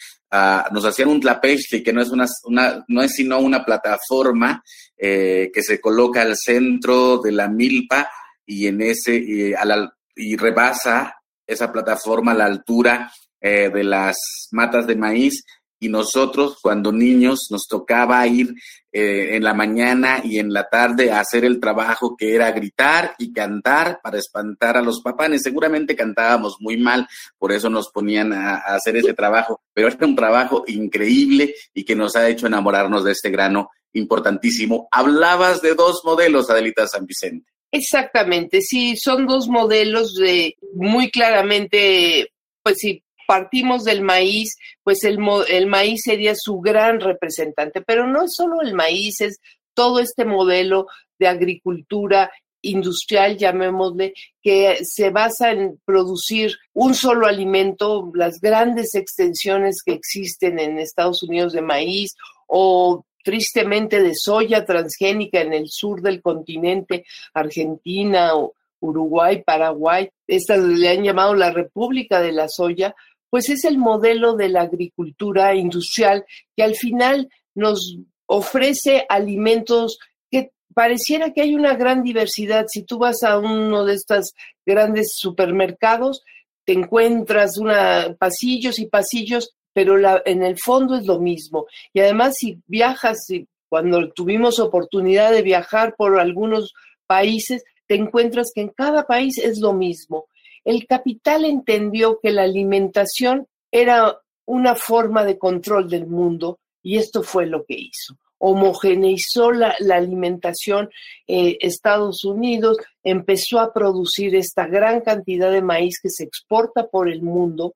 [0.73, 4.63] nos hacían un tlapechli, que no es, una, no es sino una plataforma
[4.97, 8.11] eh, que se coloca al centro de la milpa
[8.45, 11.18] y en ese, y rebasa
[11.49, 15.45] esa plataforma a la altura eh, de las matas de maíz
[15.81, 18.53] y nosotros cuando niños nos tocaba ir
[18.91, 23.15] eh, en la mañana y en la tarde a hacer el trabajo que era gritar
[23.19, 25.43] y cantar para espantar a los papanes.
[25.43, 27.07] Seguramente cantábamos muy mal,
[27.39, 31.85] por eso nos ponían a, a hacer ese trabajo, pero era un trabajo increíble y
[31.85, 34.89] que nos ha hecho enamorarnos de este grano importantísimo.
[34.91, 37.58] Hablabas de dos modelos, Adelita San Vicente.
[37.71, 45.19] Exactamente, sí, son dos modelos de muy claramente, pues si partimos del maíz, pues el,
[45.49, 49.39] el maíz sería su gran representante, pero no es solo el maíz, es
[49.75, 50.87] todo este modelo
[51.19, 52.31] de agricultura
[52.63, 60.59] industrial, llamémosle, que se basa en producir un solo alimento, las grandes extensiones que existen
[60.59, 62.15] en Estados Unidos de maíz
[62.47, 67.05] o tristemente de soya transgénica en el sur del continente,
[67.35, 68.33] Argentina,
[68.81, 72.95] Uruguay, Paraguay, estas le han llamado la República de la Soya,
[73.31, 76.25] pues es el modelo de la agricultura industrial
[76.57, 79.99] que al final nos ofrece alimentos
[80.31, 82.67] que pareciera que hay una gran diversidad.
[82.69, 86.23] Si tú vas a uno de estos grandes supermercados,
[86.65, 91.67] te encuentras una, pasillos y pasillos, pero en el fondo es lo mismo.
[91.93, 93.29] Y además, si viajas,
[93.69, 96.75] cuando tuvimos oportunidad de viajar por algunos
[97.07, 100.27] países, te encuentras que en cada país es lo mismo.
[100.65, 107.23] El capital entendió que la alimentación era una forma de control del mundo y esto
[107.23, 110.91] fue lo que hizo homogeneizó la, alimentación,
[111.27, 117.09] eh, Estados Unidos empezó a producir esta gran cantidad de maíz que se exporta por
[117.09, 117.75] el mundo,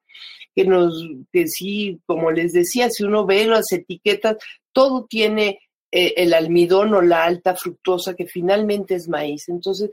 [0.55, 4.37] que nos, que sí, como les decía, si uno ve las etiquetas,
[4.73, 9.49] todo tiene eh, el almidón o la alta fructosa, que finalmente es maíz.
[9.49, 9.91] Entonces,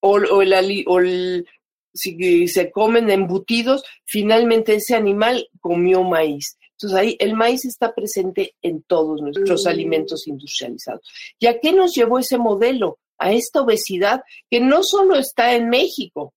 [0.00, 1.46] o, el, o el,
[1.92, 6.56] si se comen embutidos, finalmente ese animal comió maíz.
[6.72, 9.68] Entonces ahí el maíz está presente en todos nuestros mm.
[9.68, 11.00] alimentos industrializados.
[11.38, 12.98] ¿Y a qué nos llevó ese modelo?
[13.18, 14.20] A esta obesidad
[14.50, 16.34] que no solo está en México.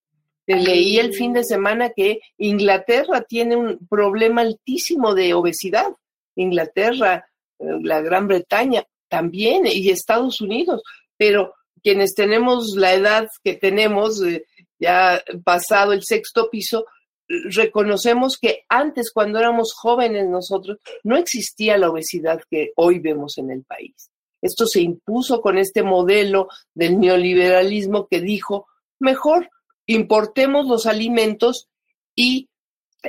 [0.56, 5.88] Leí el fin de semana que Inglaterra tiene un problema altísimo de obesidad.
[6.36, 7.26] Inglaterra,
[7.58, 10.82] eh, la Gran Bretaña también y Estados Unidos.
[11.16, 14.44] Pero quienes tenemos la edad que tenemos, eh,
[14.78, 16.86] ya pasado el sexto piso,
[17.28, 23.50] reconocemos que antes, cuando éramos jóvenes nosotros, no existía la obesidad que hoy vemos en
[23.50, 24.10] el país.
[24.42, 28.66] Esto se impuso con este modelo del neoliberalismo que dijo,
[28.98, 29.48] mejor
[29.90, 31.68] importemos los alimentos
[32.14, 32.48] y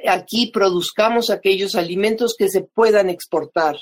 [0.08, 3.78] aquí produzcamos aquellos alimentos que se puedan exportar,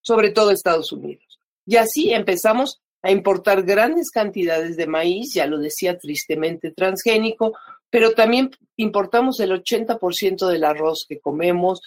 [0.00, 1.40] sobre todo a Estados Unidos.
[1.66, 7.56] Y así empezamos a importar grandes cantidades de maíz, ya lo decía tristemente transgénico,
[7.90, 11.80] pero también importamos el 80% del arroz que comemos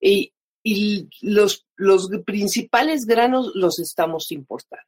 [0.00, 0.32] y,
[1.22, 4.84] los, los, principales granos los estamos importando.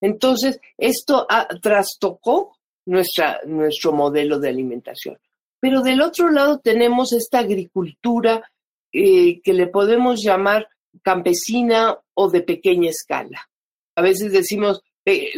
[0.00, 1.26] Entonces, esto
[1.62, 2.56] trastocó
[2.90, 5.16] nuestra, nuestro modelo de alimentación.
[5.60, 8.42] Pero del otro lado tenemos esta agricultura
[8.92, 10.68] eh, que le podemos llamar
[11.02, 13.48] campesina o de pequeña escala.
[13.94, 15.30] A veces decimos, eh,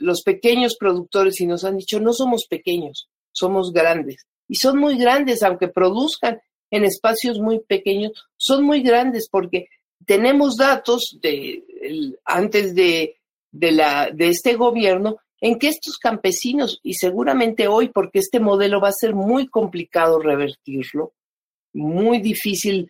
[0.00, 4.26] los pequeños productores y nos han dicho, no somos pequeños, somos grandes.
[4.46, 6.40] Y son muy grandes, aunque produzcan
[6.70, 9.68] en espacios muy pequeños, son muy grandes porque
[10.04, 11.64] tenemos datos de
[12.24, 13.16] antes de,
[13.50, 18.80] de, la, de este gobierno en que estos campesinos, y seguramente hoy, porque este modelo
[18.80, 21.14] va a ser muy complicado revertirlo,
[21.72, 22.88] muy difícil,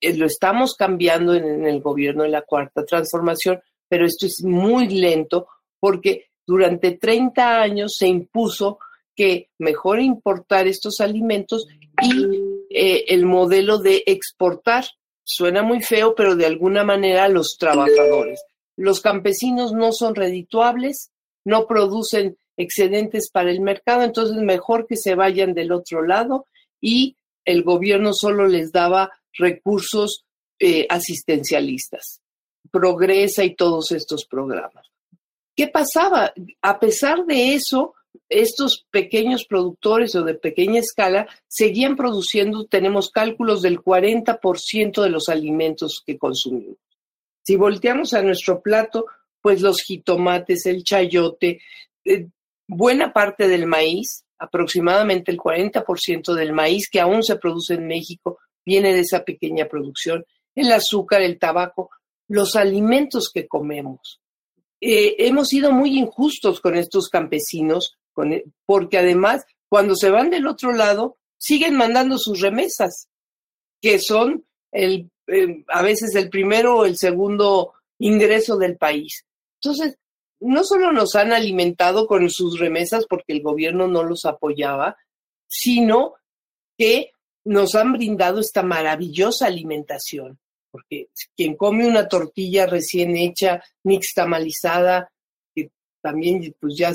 [0.00, 4.88] eh, lo estamos cambiando en el gobierno de la cuarta transformación, pero esto es muy
[4.88, 5.46] lento
[5.78, 8.80] porque durante 30 años se impuso
[9.14, 11.68] que mejor importar estos alimentos
[12.02, 14.84] y eh, el modelo de exportar.
[15.22, 18.42] Suena muy feo, pero de alguna manera los trabajadores.
[18.76, 21.12] Los campesinos no son redituables,
[21.46, 26.46] no producen excedentes para el mercado, entonces mejor que se vayan del otro lado
[26.80, 30.24] y el gobierno solo les daba recursos
[30.58, 32.20] eh, asistencialistas.
[32.72, 34.86] Progresa y todos estos programas.
[35.54, 36.34] ¿Qué pasaba?
[36.62, 37.94] A pesar de eso,
[38.28, 45.28] estos pequeños productores o de pequeña escala seguían produciendo, tenemos cálculos del 40% de los
[45.28, 46.78] alimentos que consumimos.
[47.44, 49.06] Si volteamos a nuestro plato,
[49.46, 51.60] pues los jitomates, el chayote,
[52.04, 52.26] eh,
[52.66, 58.40] buena parte del maíz, aproximadamente el 40% del maíz que aún se produce en México
[58.64, 61.90] viene de esa pequeña producción, el azúcar, el tabaco,
[62.26, 64.20] los alimentos que comemos.
[64.80, 70.48] Eh, hemos sido muy injustos con estos campesinos e, porque además cuando se van del
[70.48, 73.06] otro lado siguen mandando sus remesas,
[73.80, 79.24] que son el, eh, a veces el primero o el segundo ingreso del país.
[79.60, 79.98] Entonces,
[80.40, 84.96] no solo nos han alimentado con sus remesas porque el gobierno no los apoyaba,
[85.46, 86.14] sino
[86.76, 87.12] que
[87.44, 90.38] nos han brindado esta maravillosa alimentación,
[90.70, 95.10] porque quien come una tortilla recién hecha, nixtamalizada,
[95.54, 95.70] que
[96.02, 96.92] también pues ya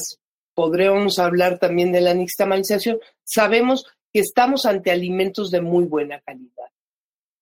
[0.54, 6.70] podríamos hablar también de la nixtamalización, sabemos que estamos ante alimentos de muy buena calidad.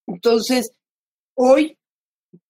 [0.06, 0.72] Entonces,
[1.36, 1.79] hoy,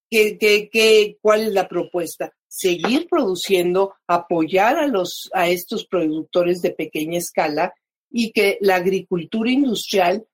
[0.09, 2.31] ¿qué, cuál es la propuesta?
[2.47, 7.73] Seguir produciendo, apoyar a, los, a estos productores de pequeña escala
[8.09, 10.25] y que la agricultura industrial,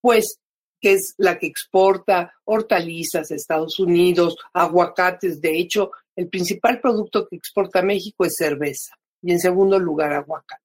[0.00, 0.38] pues,
[0.80, 7.26] que es la que exporta hortalizas a Estados Unidos, aguacates, de hecho, el principal producto
[7.28, 10.62] que exporta México es cerveza y en segundo lugar aguacate.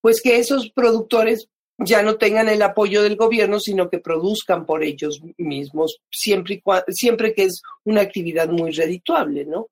[0.00, 1.48] Pues que esos productores
[1.78, 6.92] ya no tengan el apoyo del gobierno, sino que produzcan por ellos mismos, siempre, y
[6.92, 9.68] siempre que es una actividad muy redituable, ¿no?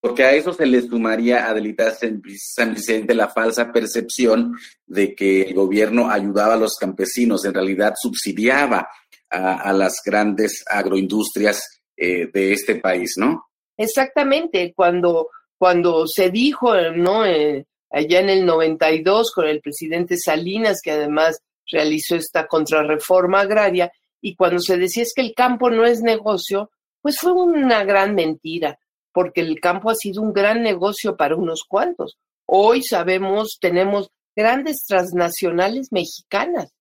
[0.00, 5.54] Porque a eso se le sumaría, Adelita San Vicente, la falsa percepción de que el
[5.54, 8.88] gobierno ayudaba a los campesinos, en realidad subsidiaba
[9.28, 13.48] a, las grandes agroindustrias eh, de este país, ¿no?
[13.76, 17.26] Exactamente, cuando, cuando se dijo, ¿no?
[17.26, 23.92] Eh, allá en el 92 con el presidente Salinas, que además realizó esta contrarreforma agraria,
[24.20, 26.70] y cuando se decía es que el campo no es negocio,
[27.00, 28.78] pues fue una gran mentira
[29.18, 32.16] porque el campo ha sido un gran negocio para unos cuantos.
[32.46, 36.72] Hoy sabemos, tenemos grandes transnacionales mexicanas,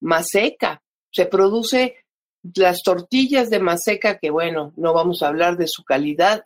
[0.00, 1.96] Maseca, se produce
[2.54, 6.42] las tortillas de Maseca, que bueno, no vamos a hablar de su calidad,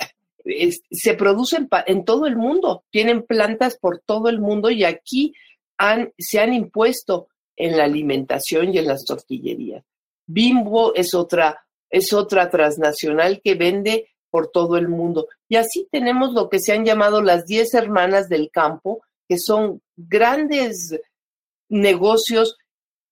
[0.90, 5.34] se producen en todo el mundo, tienen plantas por todo el mundo y aquí
[5.78, 9.84] han, se han impuesto en la alimentación y en las tortillerías.
[10.26, 15.28] Bimbo es otra, es otra transnacional que vende por todo el mundo.
[15.48, 19.82] Y así tenemos lo que se han llamado las diez hermanas del campo, que son
[19.96, 20.98] grandes
[21.68, 22.56] negocios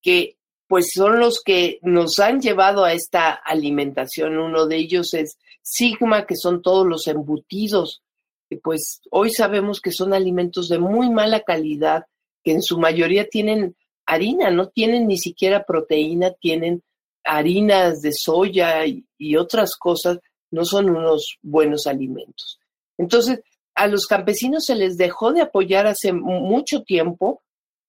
[0.02, 0.36] que
[0.68, 4.36] pues son los que nos han llevado a esta alimentación.
[4.38, 5.38] Uno de ellos es
[5.70, 8.02] Sigma, que son todos los embutidos,
[8.48, 12.06] que pues hoy sabemos que son alimentos de muy mala calidad,
[12.42, 16.82] que en su mayoría tienen harina, no tienen ni siquiera proteína, tienen
[17.22, 20.18] harinas de soya y otras cosas
[20.50, 22.58] no son unos buenos alimentos.
[22.96, 23.40] Entonces,
[23.74, 27.42] a los campesinos se les dejó de apoyar hace mucho tiempo,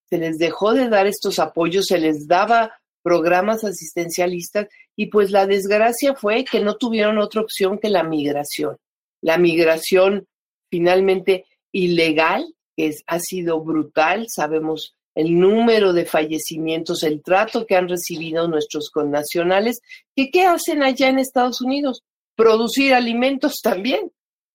[0.09, 5.47] se les dejó de dar estos apoyos, se les daba programas asistencialistas y pues la
[5.47, 8.77] desgracia fue que no tuvieron otra opción que la migración.
[9.21, 10.27] La migración
[10.69, 17.89] finalmente ilegal, que ha sido brutal, sabemos el número de fallecimientos, el trato que han
[17.89, 19.81] recibido nuestros connacionales,
[20.15, 22.03] que qué hacen allá en Estados Unidos?
[22.39, 24.11] producir alimentos también.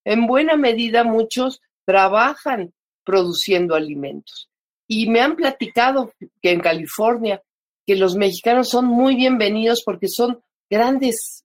[0.06, 2.72] En buena medida muchos trabajan
[3.04, 4.48] produciendo alimentos.
[4.88, 7.42] Y me han platicado que en California,
[7.86, 11.44] que los mexicanos son muy bienvenidos porque son grandes,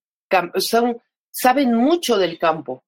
[0.58, 2.84] son, saben mucho del campo,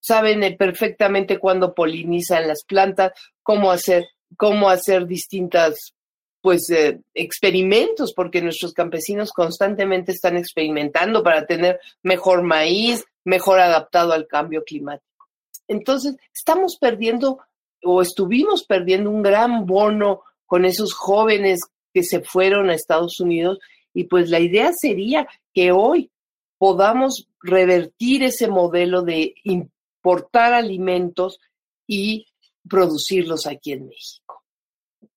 [0.00, 5.94] saben eh, perfectamente cuándo polinizan las plantas, cómo hacer, cómo hacer distintas
[6.40, 14.12] pues eh, experimentos, porque nuestros campesinos constantemente están experimentando para tener mejor maíz, mejor adaptado
[14.12, 15.26] al cambio climático.
[15.66, 17.40] Entonces, estamos perdiendo
[17.82, 21.60] o estuvimos perdiendo un gran bono con esos jóvenes
[21.96, 23.58] que se fueron a Estados Unidos
[23.94, 26.10] y pues la idea sería que hoy
[26.58, 31.40] podamos revertir ese modelo de importar alimentos
[31.86, 32.26] y
[32.68, 34.44] producirlos aquí en México.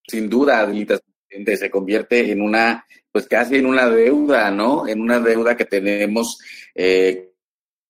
[0.07, 0.97] Sin duda, Adelita,
[1.29, 4.87] se convierte en una, pues casi en una deuda, ¿no?
[4.87, 6.37] En una deuda que tenemos
[6.73, 7.33] eh,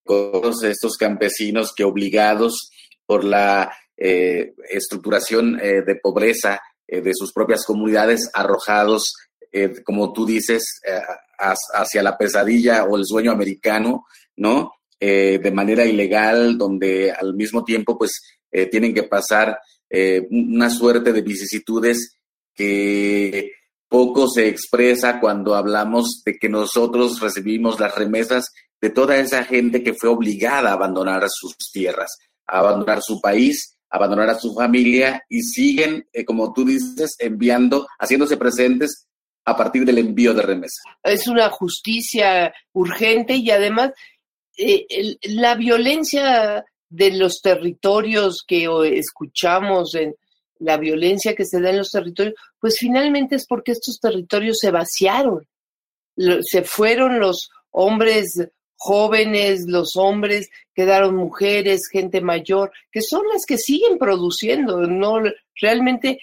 [0.04, 2.72] con todos estos campesinos que obligados
[3.06, 6.60] por la eh, estructuración eh, de pobreza
[6.92, 9.16] de sus propias comunidades, arrojados,
[9.84, 10.82] como tú dices,
[11.74, 14.74] hacia la pesadilla o el sueño americano, ¿no?
[15.00, 18.22] de manera ilegal, donde al mismo tiempo, pues,
[18.72, 19.60] tienen que pasar
[20.30, 22.16] una suerte de vicisitudes
[22.54, 23.52] que
[23.90, 29.84] poco se expresa cuando hablamos de que nosotros recibimos las remesas de toda esa gente
[29.84, 35.24] que fue obligada a abandonar sus tierras, a abandonar su país, abandonar a su familia
[35.30, 39.08] y siguen, eh, como tú dices, enviando, haciéndose presentes
[39.46, 40.84] a partir del envío de remesas.
[41.04, 43.92] Es una justicia urgente y además
[44.58, 44.86] eh,
[45.24, 48.68] la violencia de los territorios que
[48.98, 50.14] escuchamos en,
[50.60, 54.72] la violencia que se da en los territorios, pues finalmente es porque estos territorios se
[54.72, 55.48] vaciaron.
[56.42, 58.46] Se fueron los hombres
[58.80, 64.88] jóvenes, los hombres, quedaron mujeres, gente mayor, que son las que siguen produciendo.
[64.88, 65.20] No,
[65.60, 66.20] realmente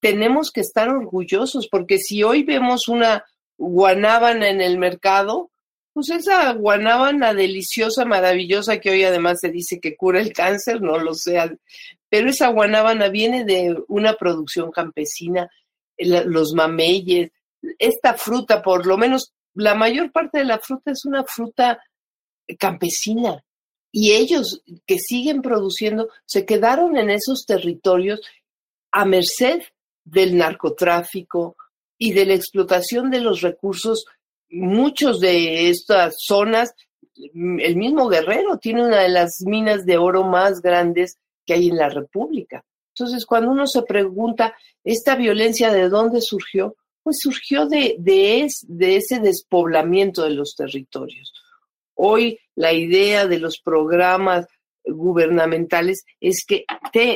[0.00, 3.24] tenemos que estar orgullosos porque si hoy vemos una
[3.58, 5.50] guanábana en el mercado,
[5.92, 10.98] pues esa guanábana deliciosa, maravillosa, que hoy además se dice que cura el cáncer, no
[10.98, 11.58] lo sé,
[12.08, 15.50] pero esa guanábana viene de una producción campesina,
[15.98, 17.32] los mameyes,
[17.80, 21.82] esta fruta, por lo menos la mayor parte de la fruta es una fruta
[22.58, 23.44] campesina.
[23.90, 28.20] Y ellos que siguen produciendo se quedaron en esos territorios
[28.92, 29.62] a merced
[30.04, 31.56] del narcotráfico
[31.98, 34.04] y de la explotación de los recursos.
[34.50, 36.74] Muchos de estas zonas,
[37.14, 41.76] el mismo Guerrero tiene una de las minas de oro más grandes que hay en
[41.76, 42.64] la República.
[42.90, 46.76] Entonces, cuando uno se pregunta, ¿esta violencia de dónde surgió?
[47.02, 51.32] Pues surgió de, de, de ese despoblamiento de los territorios.
[51.96, 54.46] Hoy la idea de los programas
[54.84, 56.64] gubernamentales es que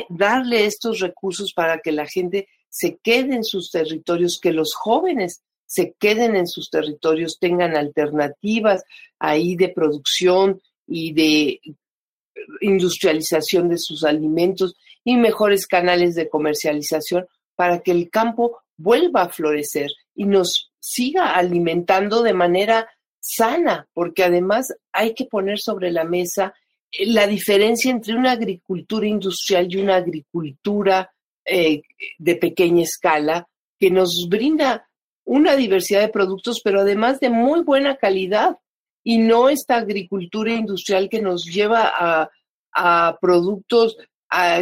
[0.09, 5.43] darle estos recursos para que la gente se quede en sus territorios, que los jóvenes
[5.65, 8.83] se queden en sus territorios, tengan alternativas
[9.19, 11.61] ahí de producción y de
[12.59, 17.25] industrialización de sus alimentos y mejores canales de comercialización
[17.55, 22.89] para que el campo vuelva a florecer y nos siga alimentando de manera
[23.21, 26.53] sana, porque además hay que poner sobre la mesa
[26.91, 31.13] eh, la diferencia entre una agricultura industrial y una agricultura
[31.45, 31.83] eh,
[32.17, 33.47] de pequeña escala
[33.79, 34.87] que nos brinda
[35.23, 38.57] una diversidad de productos, pero además de muy buena calidad,
[39.03, 42.29] y no esta agricultura industrial que nos lleva
[42.73, 43.97] a, productos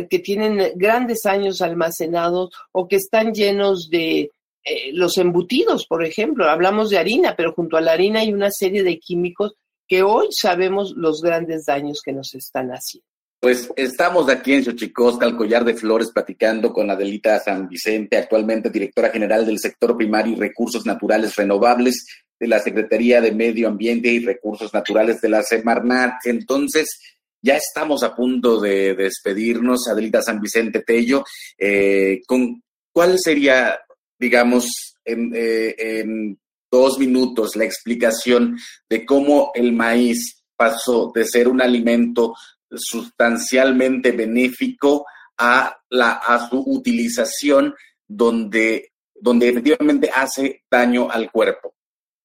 [0.10, 4.32] que tienen grandes años almacenados o que están llenos de
[4.64, 6.49] eh, los embutidos, por ejemplo.
[6.49, 9.53] Hablamos de harina, pero junto a la harina hay una serie de químicos
[9.88, 13.07] que hoy sabemos los grandes daños que nos están haciendo.
[13.41, 18.70] Pues estamos aquí en Xochicosca, al Collar de Flores, platicando con Adelita San Vicente, actualmente
[18.70, 22.05] directora general del sector primario y recursos naturales renovables
[22.38, 26.26] de la Secretaría de Medio Ambiente y Recursos Naturales de la Semarnat.
[26.26, 26.99] Entonces,
[27.41, 31.24] ya estamos a punto de despedirnos, Adelita San Vicente Tello.
[31.57, 33.80] Eh, con, ¿Cuál sería,
[34.20, 36.39] digamos, en, eh, en
[36.72, 38.57] dos minutos la explicación
[38.89, 42.36] de cómo el maíz pasó de ser un alimento
[42.72, 45.05] sustancialmente benéfico
[45.38, 47.74] a, la, a su utilización
[48.07, 51.74] donde, donde efectivamente hace daño al cuerpo?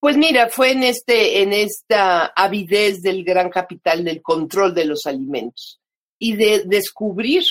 [0.01, 5.07] Pues mira, fue en este, en esta avidez del gran capital del control de los
[5.07, 5.81] alimentos
[6.19, 7.45] y de descubrir,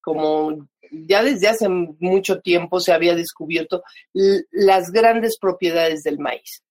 [0.00, 3.82] como ya desde hace mucho tiempo se había descubierto,
[4.50, 6.62] las grandes propiedades del maíz.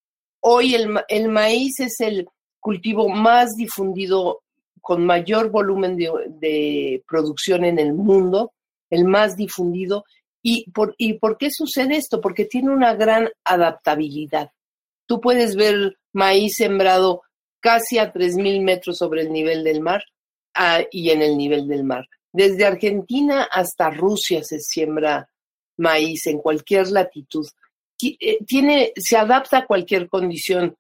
[0.42, 2.28] Hoy el, maíz es el
[2.60, 4.42] cultivo más difundido
[4.82, 8.54] con mayor volumen de, producción en el mundo,
[8.90, 10.06] el más difundido.
[10.42, 12.22] ¿Y por, ¿Y por qué sucede esto?
[12.22, 14.52] Porque tiene una gran adaptabilidad.
[15.06, 17.24] Tú puedes ver maíz sembrado
[17.60, 20.02] casi a 3.000 metros sobre el nivel del mar
[20.54, 22.06] ah, y en el nivel del mar.
[22.32, 25.30] Desde Argentina hasta Rusia se siembra
[25.78, 27.48] maíz en cualquier latitud.
[28.02, 30.76] Eh, tiene, se adapta a cualquier condición.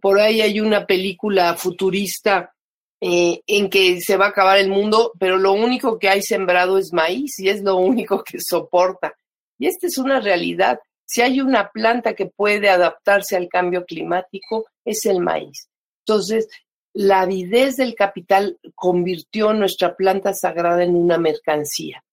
[0.00, 2.52] Por ahí hay una película futurista
[3.00, 6.78] eh, en que se va a acabar el mundo, pero lo único que hay sembrado
[6.78, 9.14] es maíz y es lo único que soporta.
[9.58, 10.78] Y esta es una realidad.
[11.04, 15.68] Si hay una planta que puede adaptarse al cambio climático, es el maíz.
[16.06, 16.48] Entonces,
[16.94, 22.04] la avidez del capital convirtió nuestra planta sagrada en una mercancía,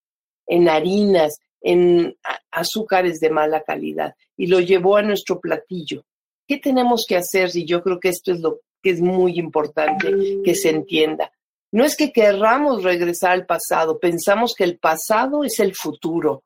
[0.48, 2.16] en harinas, en
[2.52, 6.06] azúcares de mala calidad, y lo llevó a nuestro platillo.
[6.48, 7.50] ¿Qué tenemos que hacer?
[7.54, 11.32] Y yo creo que esto es lo que es muy importante que se entienda.
[11.72, 16.44] No es que querramos regresar al pasado, pensamos que el pasado es el futuro.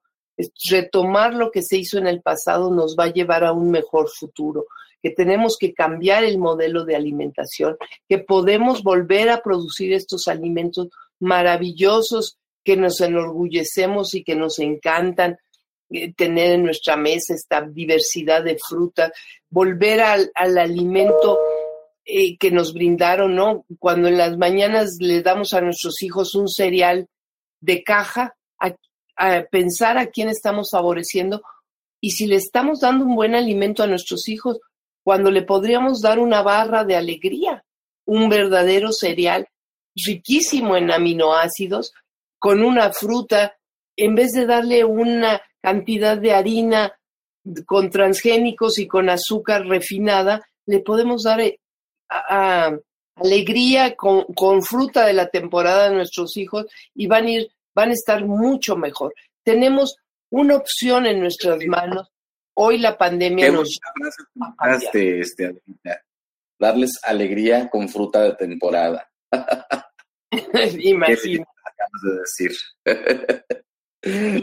[0.70, 4.10] Retomar lo que se hizo en el pasado nos va a llevar a un mejor
[4.10, 4.66] futuro,
[5.02, 7.78] que tenemos que cambiar el modelo de alimentación,
[8.08, 15.38] que podemos volver a producir estos alimentos maravillosos que nos enorgullecemos y que nos encantan
[15.90, 19.12] eh, tener en nuestra mesa esta diversidad de frutas,
[19.50, 21.38] volver al, al alimento
[22.06, 23.66] eh, que nos brindaron, ¿no?
[23.80, 27.08] Cuando en las mañanas le damos a nuestros hijos un cereal
[27.62, 28.36] de caja,
[29.16, 31.42] a, pensar a quién estamos favoreciendo
[32.02, 34.60] y si le estamos dando un buen alimento a nuestros hijos,
[35.04, 37.64] cuando le podríamos dar una barra de alegría,
[38.06, 39.48] un verdadero cereal
[39.96, 41.94] riquísimo en aminoácidos,
[42.40, 43.56] con una fruta,
[43.96, 46.94] en vez de darle una cantidad de harina
[47.66, 51.60] con transgénicos y con azúcar refinada, le podemos dar eh,
[53.16, 57.94] alegría con, fruta de la temporada de nuestros hijos y van a ir, van a
[57.94, 59.14] estar mucho mejor.
[59.44, 59.98] Tenemos
[60.32, 62.10] una opción en nuestras manos.
[62.56, 63.80] Hoy la pandemia nos
[64.66, 65.62] este,
[66.60, 69.10] darles alegría con fruta de temporada.
[70.80, 71.46] Imagínate.
[72.04, 72.52] de decir.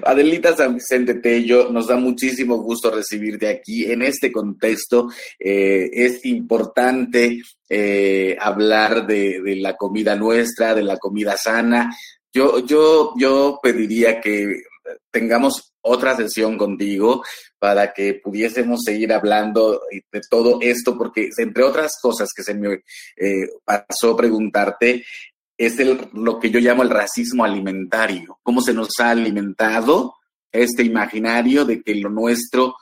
[0.04, 3.84] Adelita San Vicente Tello, nos da muchísimo gusto recibirte aquí.
[3.84, 11.36] En este contexto eh, es importante eh, hablar de, la comida nuestra, de la comida
[11.36, 11.94] sana.
[12.32, 14.62] Yo, yo, yo pediría que
[15.10, 17.22] tengamos otra sesión contigo
[17.58, 22.82] para que pudiésemos seguir hablando de todo esto, porque entre otras cosas que se me
[23.16, 25.04] eh, pasó preguntarte,
[25.56, 30.14] es el, lo que yo llamo el racismo alimentario, cómo se nos ha alimentado
[30.50, 32.76] este imaginario de que lo nuestro,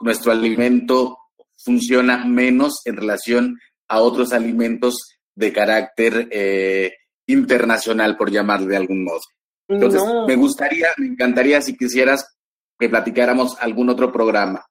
[0.00, 1.18] nuestro alimento
[1.56, 4.96] funciona menos en relación a otros alimentos
[5.34, 6.92] de carácter eh,
[7.32, 9.20] internacional, por llamarle de algún modo.
[9.68, 12.36] Entonces, me gustaría, me encantaría si quisieras
[12.78, 14.66] que platicáramos algún otro programa.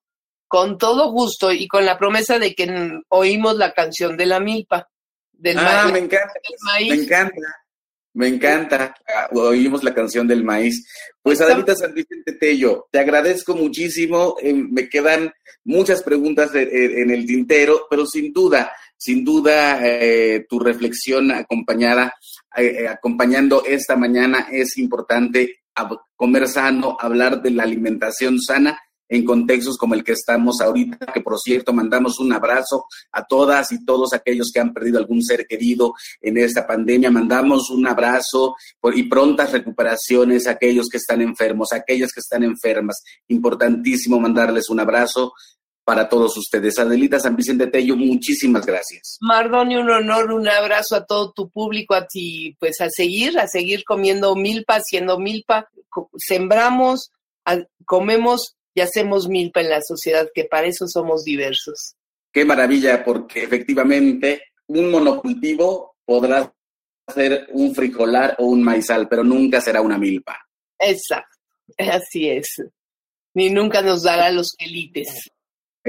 [0.47, 2.68] Con todo gusto y con la promesa de que
[3.10, 4.89] oímos la canción de la milpa.
[5.32, 6.34] Del ah, me encanta.
[6.68, 7.41] Me encanta.
[8.14, 8.95] Me encanta.
[9.32, 10.86] Oímos la canción del maíz.
[11.22, 14.36] Pues Adelita San Vicente Tello, te agradezco muchísimo.
[14.41, 15.32] Eh, me quedan
[15.64, 22.14] muchas preguntas en el tintero, pero sin duda, sin duda, eh, tu reflexión acompañada,
[22.56, 25.60] eh, acompañando esta mañana es importante
[26.16, 28.78] comer sano, hablar de la alimentación sana
[29.10, 33.72] en contextos como el que estamos ahorita, que por cierto mandamos un abrazo a todas
[33.72, 38.56] y todos aquellos que han perdido algún ser querido en esta pandemia, mandamos un abrazo
[38.93, 43.02] y prontas recuperaciones a aquellos que están enfermos, a aquellas que están enfermas.
[43.28, 45.34] Importantísimo mandarles un abrazo
[45.90, 46.78] para todos ustedes.
[46.78, 49.18] Adelita San Vicente Tello, muchísimas gracias.
[49.22, 53.48] Mardoni, un honor, un abrazo a todo tu público, a ti, pues a seguir, a
[53.48, 55.68] seguir comiendo milpa, haciendo milpa,
[56.16, 57.10] sembramos,
[57.86, 61.96] comemos y hacemos milpa en la sociedad, que para eso somos diversos.
[62.32, 66.54] Qué maravilla, porque efectivamente un monocultivo podrá
[67.12, 70.40] ser un frijolar o un maizal, pero nunca será una milpa.
[70.78, 71.36] Exacto,
[71.80, 72.62] así es.
[73.34, 75.32] Ni nunca nos dará los élites.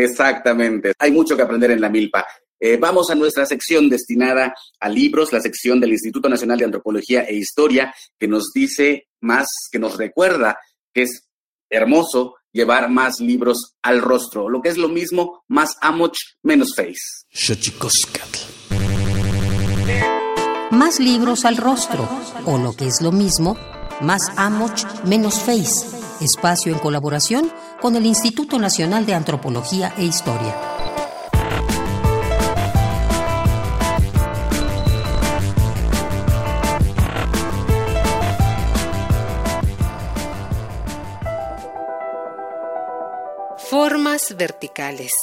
[0.05, 0.93] Exactamente.
[0.99, 2.27] Hay mucho que aprender en la milpa.
[2.59, 7.23] Eh, vamos a nuestra sección destinada a libros, la sección del Instituto Nacional de Antropología
[7.23, 10.59] e Historia, que nos dice más, que nos recuerda
[10.93, 11.27] que es
[11.71, 17.25] hermoso llevar más libros al rostro, lo que es lo mismo, más amoch, menos face.
[20.71, 22.09] Más libros al rostro,
[22.45, 23.57] o lo que es lo mismo,
[24.01, 27.51] más amoch, menos face espacio en colaboración
[27.81, 30.55] con el Instituto Nacional de Antropología e Historia.
[43.71, 45.15] Formas verticales.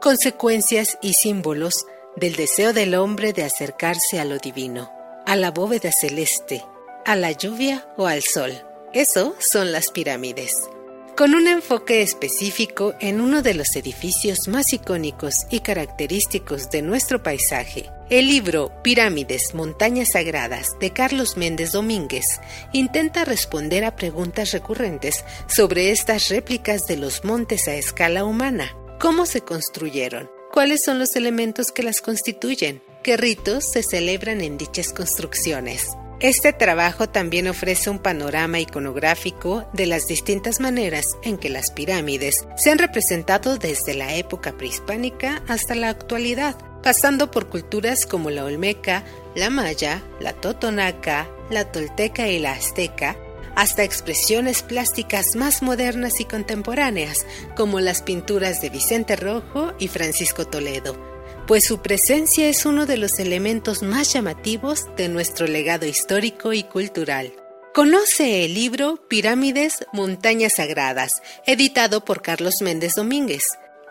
[0.00, 1.84] Consecuencias y símbolos
[2.16, 4.90] del deseo del hombre de acercarse a lo divino,
[5.26, 6.64] a la bóveda celeste,
[7.04, 8.52] a la lluvia o al sol.
[8.92, 10.71] Eso son las pirámides.
[11.16, 17.22] Con un enfoque específico en uno de los edificios más icónicos y característicos de nuestro
[17.22, 22.24] paisaje, el libro Pirámides, Montañas Sagradas de Carlos Méndez Domínguez
[22.72, 28.74] intenta responder a preguntas recurrentes sobre estas réplicas de los montes a escala humana.
[28.98, 30.30] ¿Cómo se construyeron?
[30.50, 32.82] ¿Cuáles son los elementos que las constituyen?
[33.02, 35.88] ¿Qué ritos se celebran en dichas construcciones?
[36.22, 42.46] Este trabajo también ofrece un panorama iconográfico de las distintas maneras en que las pirámides
[42.56, 48.44] se han representado desde la época prehispánica hasta la actualidad, pasando por culturas como la
[48.44, 49.02] olmeca,
[49.34, 53.16] la maya, la totonaca, la tolteca y la azteca,
[53.56, 60.46] hasta expresiones plásticas más modernas y contemporáneas, como las pinturas de Vicente Rojo y Francisco
[60.46, 61.11] Toledo
[61.46, 66.62] pues su presencia es uno de los elementos más llamativos de nuestro legado histórico y
[66.62, 67.32] cultural.
[67.74, 73.44] Conoce el libro Pirámides, Montañas Sagradas, editado por Carlos Méndez Domínguez.